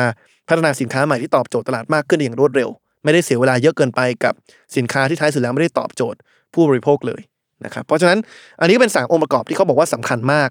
[0.48, 2.68] พัฒนาสินค้าใหม่ที่ตอบโจทย์ตลาดมากขึ้นอย่างรวดเร็ว
[3.04, 4.34] ไม่ได้เสียเวลาเยอะเกินไปกับ
[4.76, 6.18] สินค้าที่ท้ายสุดแล้วไม่ได้ตอบโจทย์
[6.54, 7.22] ผู้บริโภคเลย
[7.64, 8.18] นะครับเพราะฉะนั้น
[8.60, 10.48] อันนี้เป็นสามองค์ประกอบที่เขาบอกว่าสำคัญมาก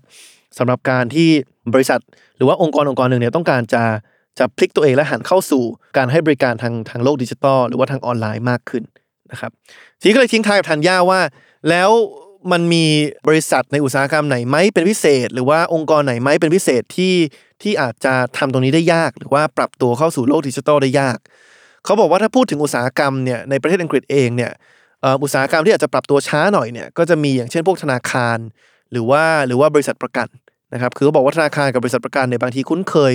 [0.58, 1.30] สำหรับการที่
[1.74, 2.00] บริษัท
[2.38, 3.84] หรือว่าองค์กรองค์กรหนึ่งเนี่ยต้องการจะ
[4.40, 5.64] จะพลิกตัวเองและหันเข้าสู่
[5.98, 8.84] การให้บริการทางทางโลกดิจิตอลหรือว่าทางออนไลน์มากขึ้น
[9.32, 9.52] นะครับ
[10.00, 11.22] ทีนี้ก็เลยทิ้งท้ายกับทันย่าว่า
[11.70, 11.90] แล้ว
[12.52, 12.86] มันมี
[13.28, 17.14] บริษัทในอุตสาหกรรมไหนไหมเป็นพิเศษ หรือว่าองค์กรไหนไหมเป็นพิเศษที่
[17.62, 21.18] ที่อาจจะทำตรงนี้ได้ยาก หรือว่าปรับตัวเข้าสู่โลกดิจิทัลได้ยาก
[21.86, 24.52] เขาบอกว่าถ้าพูดถึงอุตสาหกรรมเนี่ยในประเทศอังกฤษเองเนี่ย
[25.24, 28.38] อุตสาหกรรมที่อาจจะปรับตัวช้าหน่อยเนี่ยก็จะมีอย่างเช่นพวกธนาคาร
[28.94, 30.28] หรือว่าหรือว่าบริษัทประกัน
[30.74, 33.14] นะครับคือบอกว่าธนาคารกับบริษัทประกันเนี่ยบางทีคุ้นเคย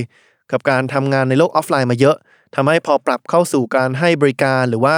[0.53, 2.17] กับการทำงานในโลกออฟไลน์มาเยอะ
[2.55, 4.97] ทำให้พอปรับเข้าสู่การให้บริการหรือว่า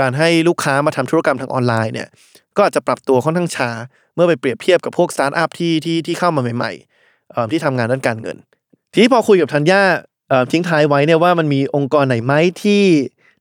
[0.00, 2.08] การให้ลูกค้ามาทำธุรกรรมทางออนไลน์เนี่ย
[2.56, 3.70] ก็อาจจะปรับตัวค่อนข้างช้า
[4.14, 8.36] เมื่อไปเปรียบเทียบกับพวกสตาร์ทอัพที่ที่ที่เข้ามาใหม่ๆที่ทำงานด้านการเงิน
[8.92, 9.82] ทีนี้พอคุยกับธัญญา
[10.52, 12.84] ทิ้งท้ายไว้เนี่ยว่ามันมีองค์กรไหนไหมที่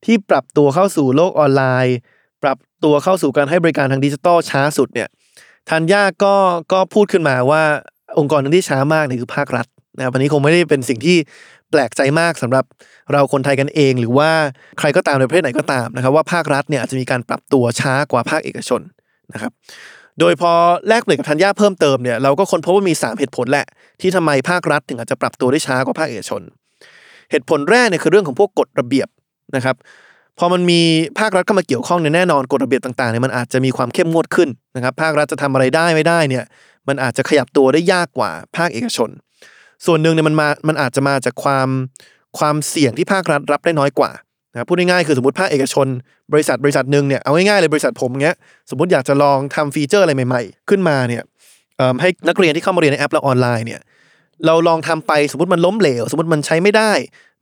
[0.06, 1.98] ที่ปรับตัวเข้าสู่โลกออนไลน์
[2.44, 5.08] ปรับตัวเข้าสู่การให้บริการทางดิจิทัลช้าสุดเนี่ย
[5.70, 6.36] ธัญญาก็
[6.74, 7.64] ก็พูดขึ้นมาว่า
[8.20, 11.18] องค์กรนึงที่ช้ามากนี่คือภาครัฐนะครับอันนี้คงไม่ได้เป็นสิ่งที่
[11.72, 12.66] แปลกใจมากสำหรับ
[13.12, 14.30] เราคนไทยกันเอง หรือว่า
[14.80, 18.82] ใครก็ตามในประเทศไหนก็ตามนะครับ ว่าภาครัฐเนี่ยอาจจะมีการปรับตัวช้ากว่าภาคเอกชน
[19.34, 19.52] นะครับ
[20.20, 20.52] โดยพอ
[20.88, 23.66] แลกเปลี่ยนกับธัญญาเพิ่มเติมเนี่ยเราก็ค้นพบว่ามี 3 เหตุผลแหละ
[24.02, 26.42] ที่ทำไมภาครัฐถึงอาจจะปรับตัวได้ช้ากว่าภาคเอกชน
[27.32, 29.08] เหตุผลแรกเนี่ยคือเรื่องของพวกกฎระเบียบ
[29.56, 29.76] นะครับ
[30.40, 30.82] พอมันมี
[31.20, 36.44] ภาครัฐเข้ามาเกี่ยวข้องเนี่ยแน่นอนกฎระเบียบต่างๆเนี่ยมันอาจจะมีความเข้มงวดขึ้นนะครับ ภาครัฐจะทำอะไรได้ไม่ได้เนี่ย
[36.88, 39.10] มันอาจจะขยับตัวได้ยากกว่าภาคเอกชน
[39.86, 41.68] ส่วนหนึ่งเนี่ยมันมามันอาจจะมาจากความ
[42.38, 44.12] ความเสี่ยงที่ภาครัฐรับได้น้อยกว่า
[44.52, 45.88] นะพูดง่ายๆคือสมมติภาคเอกชน
[46.34, 48.36] บริษัทบริษัทหนึ่งเนี่ยเอาง่ายๆเลยบริษัทผมเงี้ย
[48.70, 51.24] สมมติอยากจะลองทำฟีเจอร์อะไรใหม่ ๆ ขึ้นมาเนี่ย
[52.02, 53.82] ให้นักเรียนที่เข้ามาเรียนในแอปเราออนไลน์เนี่ย
[54.46, 56.92] เราลองทำไปสมมติมันล้มเหลว สมมติมันใช้ไม่ได้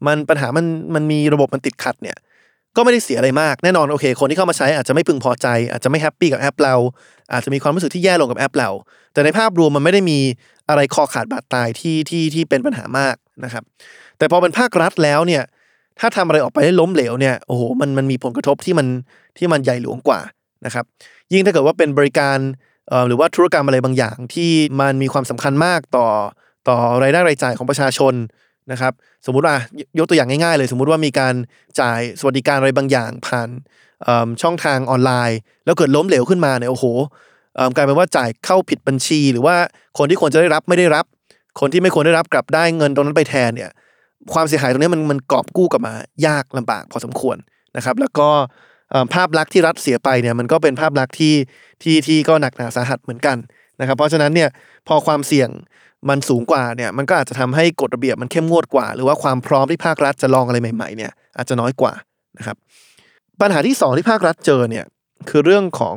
[0.07, 0.65] มันปัญหามัน
[0.95, 2.17] มันมีระบบมันติดขัดเนี่ย
[2.76, 6.76] ก็ไม่ได้เสียอะไรมากแน่นอนโอเค คนที่เข้ามาใช้อาจจะไม่พึงพอใจ อาจจะไม่ happy กับแอปเรา
[7.34, 8.69] อาจจะมีความรู้สึกที่แย่ลงกับแอปเรา
[9.13, 10.19] แต่ในภาพรวมมันไม่ได้มี
[10.69, 13.63] อะไรคอขาดบาดตายที่ที่ที่เป็นปัญหามากนะครับ
[14.17, 15.43] แต่พอเป็นภาครัฐแล้วเนี่ย
[15.99, 18.88] ถ้าทำอะไรออกไปได้ล้มเหลวเนี่ยโอ้โหมันมันมีผลกระทบที่มัน
[19.38, 20.19] ที่มันใหญ่หลวงกว่า
[20.65, 20.86] นะครับ
[21.34, 22.38] ยิ่งถ้าเกิดว่าเป็นบริการ
[23.07, 24.51] หรือว่าธุรกรรมอะไรบางอย่างที่
[24.82, 26.07] มันมีความสำคัญมากต่อ
[26.67, 28.13] ต่อรายได้รายจ่ายของประชาชน
[28.72, 28.93] นะครับ
[29.26, 29.55] สมมุติว่า
[29.99, 31.34] ยกตัวอย่างง่ายๆ เลยสมมุติว่ามีการ
[31.80, 33.49] จ่ายสวัสดิการอะไรบางอย่างผ่าน
[34.41, 36.86] ช่องทางออนไลน์ แล้วเกิดล้มเหลวขึ้นมาเนี่ยโอ้โห
[37.76, 39.55] กลายเป็นว่าจ่ายเข้าผิดบัญชี หรือว่า
[39.97, 41.05] คนที่ควรจะได้รับไม่ได้รับ
[41.59, 43.72] คนที่ไม่ควรได้รับกลับได้เงินตรงนั้นไปแทนเนี่ย
[44.34, 45.93] ความเสียหายตรงนี้มันมันกอบกู้กลับมา
[46.28, 47.38] ยากลำบากพอสมควร
[47.78, 48.30] นะครับ แล้วก็
[49.13, 51.36] ภาพลักษณ์ที่รัฐเสียไปเนี่ยมันก็เป็นภาพลักษณ์ที่
[51.84, 53.38] ที่ที่ก็หนักหนาสาหัสเหมือนกัน
[53.80, 54.49] นะครับ เพราะฉะนั้นเนี่ย
[54.88, 55.49] พอความเสี่ยง
[56.09, 61.93] มันสูงกว่าเนี่ยมันก็อาจจะทำให้กฎระเบียบมันเข้มงวดกว่า หรือว่าความพร้อมที่ภาครัฐจะลองอะไรใหม่ๆเนี่ยอาจจะน้อยกว่า
[62.37, 62.57] นะครับ
[63.41, 64.85] ปัญหาที่สองที่ภาครัฐเจอเนี่ย
[65.29, 65.95] คือเรื่องของ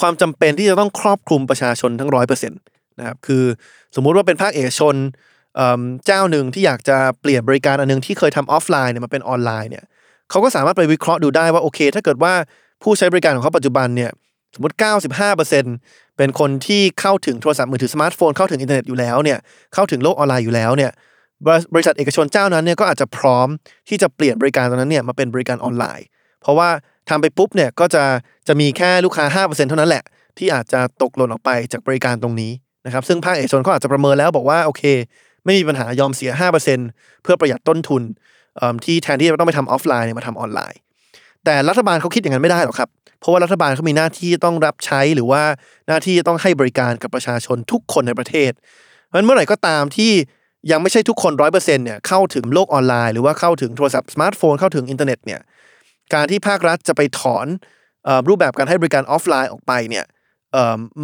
[0.00, 2.60] ความจำเป็นที่จะต้องครอบคลุมประชาชนทั้งร้อยเปอร์เซ็นต์
[2.98, 3.44] นะครับคือ
[3.94, 4.94] สมมุติว่าเป็นภาคเอกชน
[6.06, 9.84] เจ้าหนึ่งที่อยากจะเปลี่ยนบริการอันหนึ่งที่เคยทำออฟไลน์เนี่ยมาเป็นออนไลน์เนี่ย
[10.30, 12.32] เขาก็สามารถไปวิเคราะห์ดูได้ว่าโอเค ถ้าเกิดว่า
[12.82, 14.10] ผู้ใช้บริการของเขาปัจจุบันเนี่ย
[14.54, 14.76] สมมติ
[15.20, 15.52] 95%
[16.18, 19.38] เป็นคนที่เข้าถึงโทรศัพท์มือถือสมาร์ทโฟนเข้าถึงอินเทอร์เน็ตอยู่แล้วเนี่ย
[19.74, 20.90] เข้าถึงโลกออนไลน์อยู่แล้วเนี่ย
[21.74, 23.48] บริษัทเอกชนเจ้านั้นเนี่ยก็อาจจะพร้อม
[23.88, 26.06] ที่จะเปลี่ยนบริการตรงนั้นเนี่ยมาเป็นบริการออนไลน์
[26.42, 26.68] เพราะว่า
[27.08, 28.04] ทำไปปุ๊บเนี่ยก็จะ
[28.48, 30.04] จะมีแค่ลูกค้า 5%เท่านั้นแหละ
[30.38, 32.52] ที่อาจจะตกหล่นออกไปจากบริการตรงนี้
[32.86, 34.82] นะครับซึ่งภาคเอกชนเขาอาจจะประเมินแล้วบอกว่าโอเค
[35.44, 36.30] ไม่มีปัญหายอมเสีย
[36.76, 38.02] 5%เพื่อประหยัดต้นทุน
[38.84, 40.78] ที่แทนที่จะต้องไปทำออฟไลน์เนี่ยมาทำออนไลน์
[41.44, 42.88] แต่รัฐบาลเขาคิดอย่างนั้นไม่ได้หรอกครับ
[43.20, 45.42] เพราะว่ารัฐบาลเขามีหน้าที่ต้องรับใช้หรือว่า
[45.88, 48.52] หน้าที่ต้องให้บริการกับประชาชนทุกคนในประเทศ
[49.06, 50.12] เพราะฉะนั้นเมื่อไหร่ก็ตามที่
[50.70, 55.40] ยังไม่ใช่ทุกคนร้อยเปอร์เซ็นต์เนี่ยเข้าถึงโลกออนไลน์หรือว่าเข้าถึงโทรศัพท์สมาร์ทโฟนเข้าถึงอินเทอร์เน็ตเนี่ย
[56.14, 57.46] การที่ภาครัฐจะไปถอน
[58.28, 60.04] รูปแบบการให้บริการออฟไลน์ออกไปเนี่ย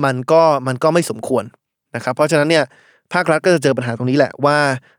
[0.05, 1.45] มันก็มันก็ไม่สมควร
[1.97, 2.64] นะครับเพราะฉะนั้นเนี่ย
[3.12, 4.59] ภาครัฐก็จะเจอปัญหาตรงนี้แหละว่า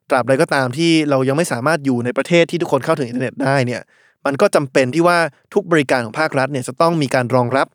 [0.10, 3.82] ตราบใดก็ตามที่เรายังไม่สามารถอยู่ในประเทศที่ทุกคนเข้าถึงอินเทอร์เน็ตได้เนี่ย
[4.26, 5.18] มันก็จำเป็นที่ว่า
[5.54, 7.68] ทุกบริการของภาครัฐเนี่ยจะต้องมีการรองรับ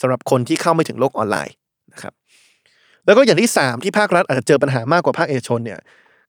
[0.00, 1.54] สำหรับคนที่เข้าไม่ถึงโลกออนไลน์
[1.92, 2.14] นะครับ
[3.06, 5.80] แล้วก็อย่างที่ 3 ที่ภาครัฐอาจจะเจอปัญหามากกว่าภาคเอกชนเนี่ย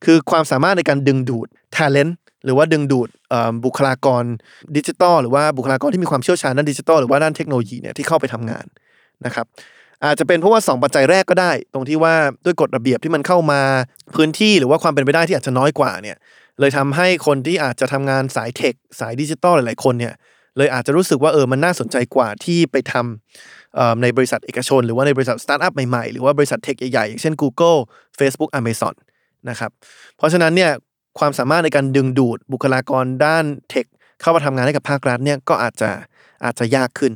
[0.05, 1.47] คือความสามารถในการดึงดูด
[1.77, 2.13] talent
[2.45, 3.09] หรือว่าดึงดูด
[3.65, 4.23] บุคลากร
[4.77, 8.65] ดิจิทัลหรือว่าบุคลากรที่มีความเชี่ยวชาญด้านดิจิทัลหรือว่าด้านเทคโนโลยีเนี่ยที่เข้าไปทำงาน
[9.25, 9.45] นะครับ
[10.05, 12.13] อาจจะเป็นเพราะว่า 2 ปัจจัยแรกก็ได้ ตรงที่ว่า
[12.45, 13.61] ด้วยกฎระเบียบที่มันเข้ามา
[14.15, 16.17] พื้นที่หรือว่าความเป็นไปได้ที่อาจจะน้อยกว่าเนี่ย
[16.59, 20.13] เลยทำให้คนที่อาจจะทำงานสายเทคสายดิจิทัลหลาย ๆ คนเนี่ย
[20.57, 27.77] เลยอาจจะรู้สึกว่าเออมันน่าสนใจกว่าที่ไปทำในบริษัทเอกชน หรือว่าในบริษัทสตาร์ทอัพใหม่ ๆ หรือว่าบริษัท tech ใหญ่ๆอย่างเช่น Google
[28.19, 28.93] Facebook Amazon
[29.49, 29.71] นะครับ
[30.17, 30.71] เพราะฉะนั้นเนี่ย
[31.19, 33.85] ความสามารถในการดึงดูดบุคลากรด้าน tech
[34.21, 35.89] เข้ามาทำงานให้กับภาครัฐเนี่ยก็อาจจะ
[36.43, 37.13] อาจจะยากขึ้น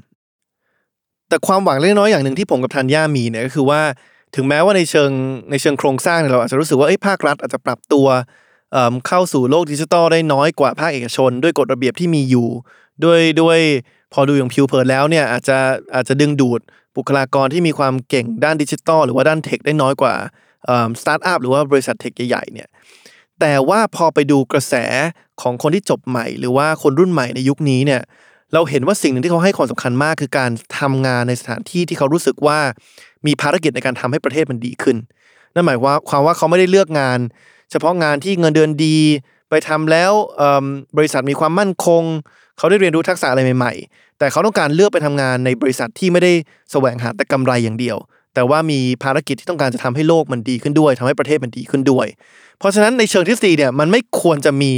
[1.30, 3.82] แต่ความหวังเล็กน้อยอย่างหนึ่งที่ผมกับธัญญามีเนี่ยก็คือว่า
[4.36, 5.12] ถึงแม้ว่าในเชิง
[5.52, 8.08] ในเชิงโครงสร้างเนี่ยเราอาจจะรู้สึกว่าเอ้ยภาครัฐอาจจะปรับตัว
[9.08, 12.48] เข้าสู่โลกดิจิทัลได้น้อยกว่าภาคเอกชน ด้วยกฎระเบียบที่มีอยู่
[13.04, 13.60] ด้วยด้วย
[14.14, 15.58] พอดูอย่างผิวเผินแล้วเนี่ยอาจจะ
[15.96, 16.62] อาจจะดึงดูด
[16.96, 20.14] บุคลากรที่มีความเก่งด้านดิจิทัลหรือว่าด้าน tech ได้น้อยกว่า
[21.02, 22.68] สตาร์ทอัพหรือว่าบริษัท tech ใหญ่ๆเนี่ย
[23.40, 24.74] แต่ว่าพอไปดูกระแส
[25.42, 28.02] ของคนที่จบใหม่ หรือว่าคนรุ่นใหม่ในยุคนี้เนี่ย
[28.54, 32.60] เราเห็นว่าสิ่งหนึ่งที่เขาให้ความสำคัญมากคือการทำงานในสถานที่ที่เขารู้สึกว่า
[33.26, 34.98] มีภารกิจในการทำให้ประเทศมันดีขึ้น
[35.54, 37.20] นั่นหมายว่าความว่าเขาไม่ได้เลือกงาน
[37.72, 38.98] เฉพาะงานที่เงินเดือนดี
[39.50, 40.12] ไปทำแล้ว
[40.98, 42.04] บริษัทมีความมั่นคง
[42.58, 46.32] เขาได้เรียนรู้ทักษะอะไรใหม่ๆ แต่เขาต้องการเลือกไปทำงานในบริษัทที่ไม่ได้
[46.72, 47.98] แสวงหาแต่กำไรอย่างเดียว
[48.34, 52.08] แต่ว่ามีภารกิจที่ต้องการจะทำให้โลกมันดีขึ้นด้วยทำให้ประเทศมันดีขึ้นด้วย
[52.60, 54.72] เพราะฉะนั้นในเชิงทฤษฎีเนี่ยมันไม่ควรจะมี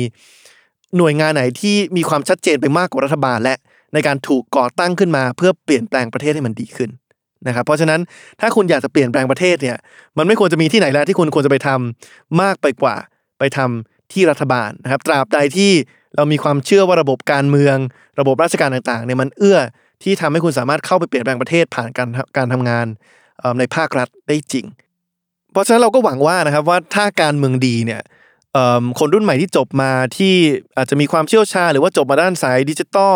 [0.97, 3.55] หน่วยงานไหนที่มีความชัดเจนไปมากกว่ารัฐบาลและ
[3.93, 6.89] ในการถูกก่อตั้งขึ้นมาเพื่อเปลี่ยนแปลงประเทศให้มันดีขึ้น
[7.47, 7.99] นะครับเพราะฉะนั้น
[8.41, 9.77] ถ้าคุณอยากจะเปลี่ยนแปลงประเทศเนี่ย
[10.17, 12.95] มันไม่ควรจะมีที่ไหนแล้วที่คุณควรจะไปทำมากไปกว่า
[13.39, 15.71] ไปทำที่รัฐบาลนะครับตราบใดที่
[16.15, 17.77] เรามีความเชื่อว่าระบบการเมือง
[18.19, 19.59] ระบบราชการต่างๆเนี่ยมันเอื้อ
[20.03, 22.85] ที่ทำให้คุณสามารถเข้าไปเปลี่ยนแปลงประเทศผ่านการการทำงาน
[23.59, 24.65] ในภาครัฐได้จริง
[25.51, 28.01] เพราะฉะนั้นเราก็หวังว่านะครับว่าถ้าการเมืองดีเนี่ย
[28.99, 30.33] คนรุ่นใหม่ที่จบมาที่
[30.77, 33.15] อาจจะมีความเชี่ยวชาญหรือว่าจบมาด้านสายดิจิตอล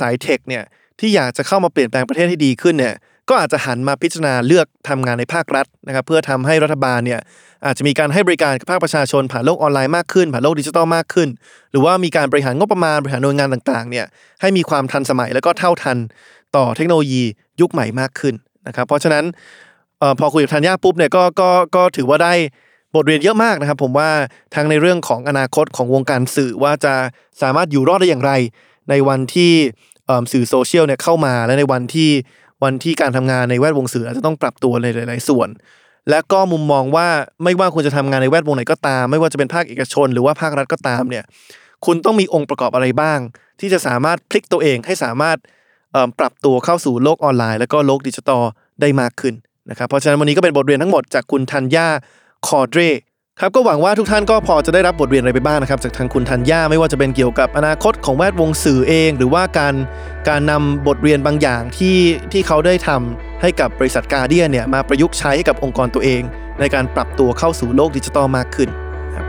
[0.00, 0.64] สายเทคเนี่ย
[1.00, 2.94] ที่อยากจะเข้ามาเปลี่ยนแปลงประเทศให้ดีขึ้นเนี่ย
[3.30, 7.20] ก็อาจจะหันมาพิจารณาเลือกทำงานในภาครัฐนะครับเพื่อทำให้รัฐบาลเนี่ย
[7.66, 11.28] อาจจะมีการให้บริการกับภาคประชาชนผ่านโลกออนไลน์มากขึ้น ผ่านโลกดิจิทัลมากขึ้น
[11.70, 14.06] หรือว่ามีการบริหารงบประมาณบริหารหน่วยงานต่างๆเนี่ย
[14.40, 15.98] ให้มีความทันสมัยแล้วก็เท่าทัน
[16.56, 17.22] ต่อเทคโนโลยี
[17.60, 18.34] ยุคใหม่มากขึ้น
[18.66, 19.24] นะครับเพราะฉะนั้น
[20.02, 22.34] ออพอคุยกับธัญญาปุ๊บเนี่ยก็ก็ก็ถือว่าได้
[22.94, 24.10] บทเรียนเยอะมากนะครับ ผมว่า
[24.54, 26.94] ทั้งในเรื่องของอนาคตของวงการสื่อว่าจะ
[27.42, 28.32] สามารถอยู่รอดได้อย่างไร
[28.90, 29.52] ในวันที่
[30.32, 32.10] สื่อโซเชียลเนี่ยเข้ามาและในวันที่
[32.64, 35.48] วันที่การทำงานในแวดวงสื่ออาจจะต้องปรับตัวในหลาย ๆ ส่วน
[36.10, 37.08] และก็มุมมองว่า
[37.44, 41.24] ไม่ว่าคุณจะทำงานในแวดวงไหนก็ตาม ไม่ว่าจะเป็นภาคเอกชน หรือว่าภาครัฐก็ตามเนี่ย
[41.86, 43.18] คุณต้องมีองค์ประกอบอะไรบ้าง
[43.60, 45.38] ที่จะสามารถพลิกตัวเองให้สามารถ
[46.18, 48.42] ปรับตัวเข้าสู่โลกออนไลน์ แล้วก็โลกดิจิตอล
[48.80, 49.34] ได้มากขึ้น
[49.70, 51.88] นะครับเพราะฉะนั้นวันนี้ก็เป็นบทเรียนทั้งหมดจากคุณธัญญา
[52.46, 52.80] คอเดร
[53.42, 59.74] ครับก็หวังว่าทุกท่านก็พอจะได้รับบทเรียนอะไรไปบ้างนะครับจากทางคุณธัญญาไม่ว่าจะเป็นเกี่ยวกับอนาคตของแวดวงสื่อเอง หรือว่าการ
[60.28, 61.98] การนำบทเรียนบางอย่างที่
[62.32, 66.22] ที่เขาได้ทำให้กับบริษัทกาเดียเนี่ยมาประยุกต์ใช้ให้กับองค์กรตัวเอง
[66.60, 68.68] ในการปรับตัวเข้าสู่โลกดิจิทัลมากขึ้น
[69.14, 69.26] ครับ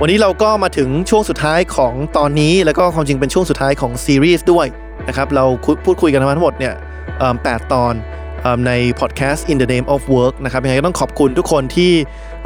[0.00, 4.66] วันนี้เราก็มาถึงช่วงสุดท้ายของตอนนี้ แล้วก็ความจริงเป็นช่วงสุดท้ายของซีรีส์ด้วย
[5.08, 5.44] นะครับเรา
[5.84, 6.74] พูดคุยกันมาทั้งหมดเนี่ย
[7.42, 7.94] แปดตอน
[8.66, 11.92] ในพอดแคสต์ In the Name of Work นะครับยังไงก็ต้องขอบคุณทุกคนที่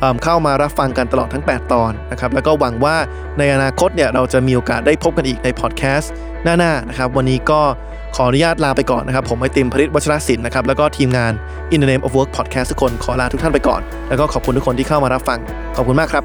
[0.01, 2.97] เอิ่มเข้ามารับฟังกันตลอดทั้ง 8 ตอนนะครับแล้วก็หวังว่า
[3.39, 6.13] ในอนาคตเนี่ยเราจะมีโอกาสได้พบกันอีกในพอดแคสต์
[6.45, 7.61] หน้าๆนะครับวันนี้ก็
[8.17, 11.33] ขออนุญาตลาไปก่อนนะครับ ผมไอติมผลิตวัชรศิลป์นะครับแล้วก็ทีมงาน
[11.75, 15.39] In the Name of Work Podcast ทุกคนขอลาทุกท่านไปก่อน แล้วก็ขอบคุณทุกคนที่เข้ามารับฟัง
[15.77, 16.25] ขอบคุณมากครับ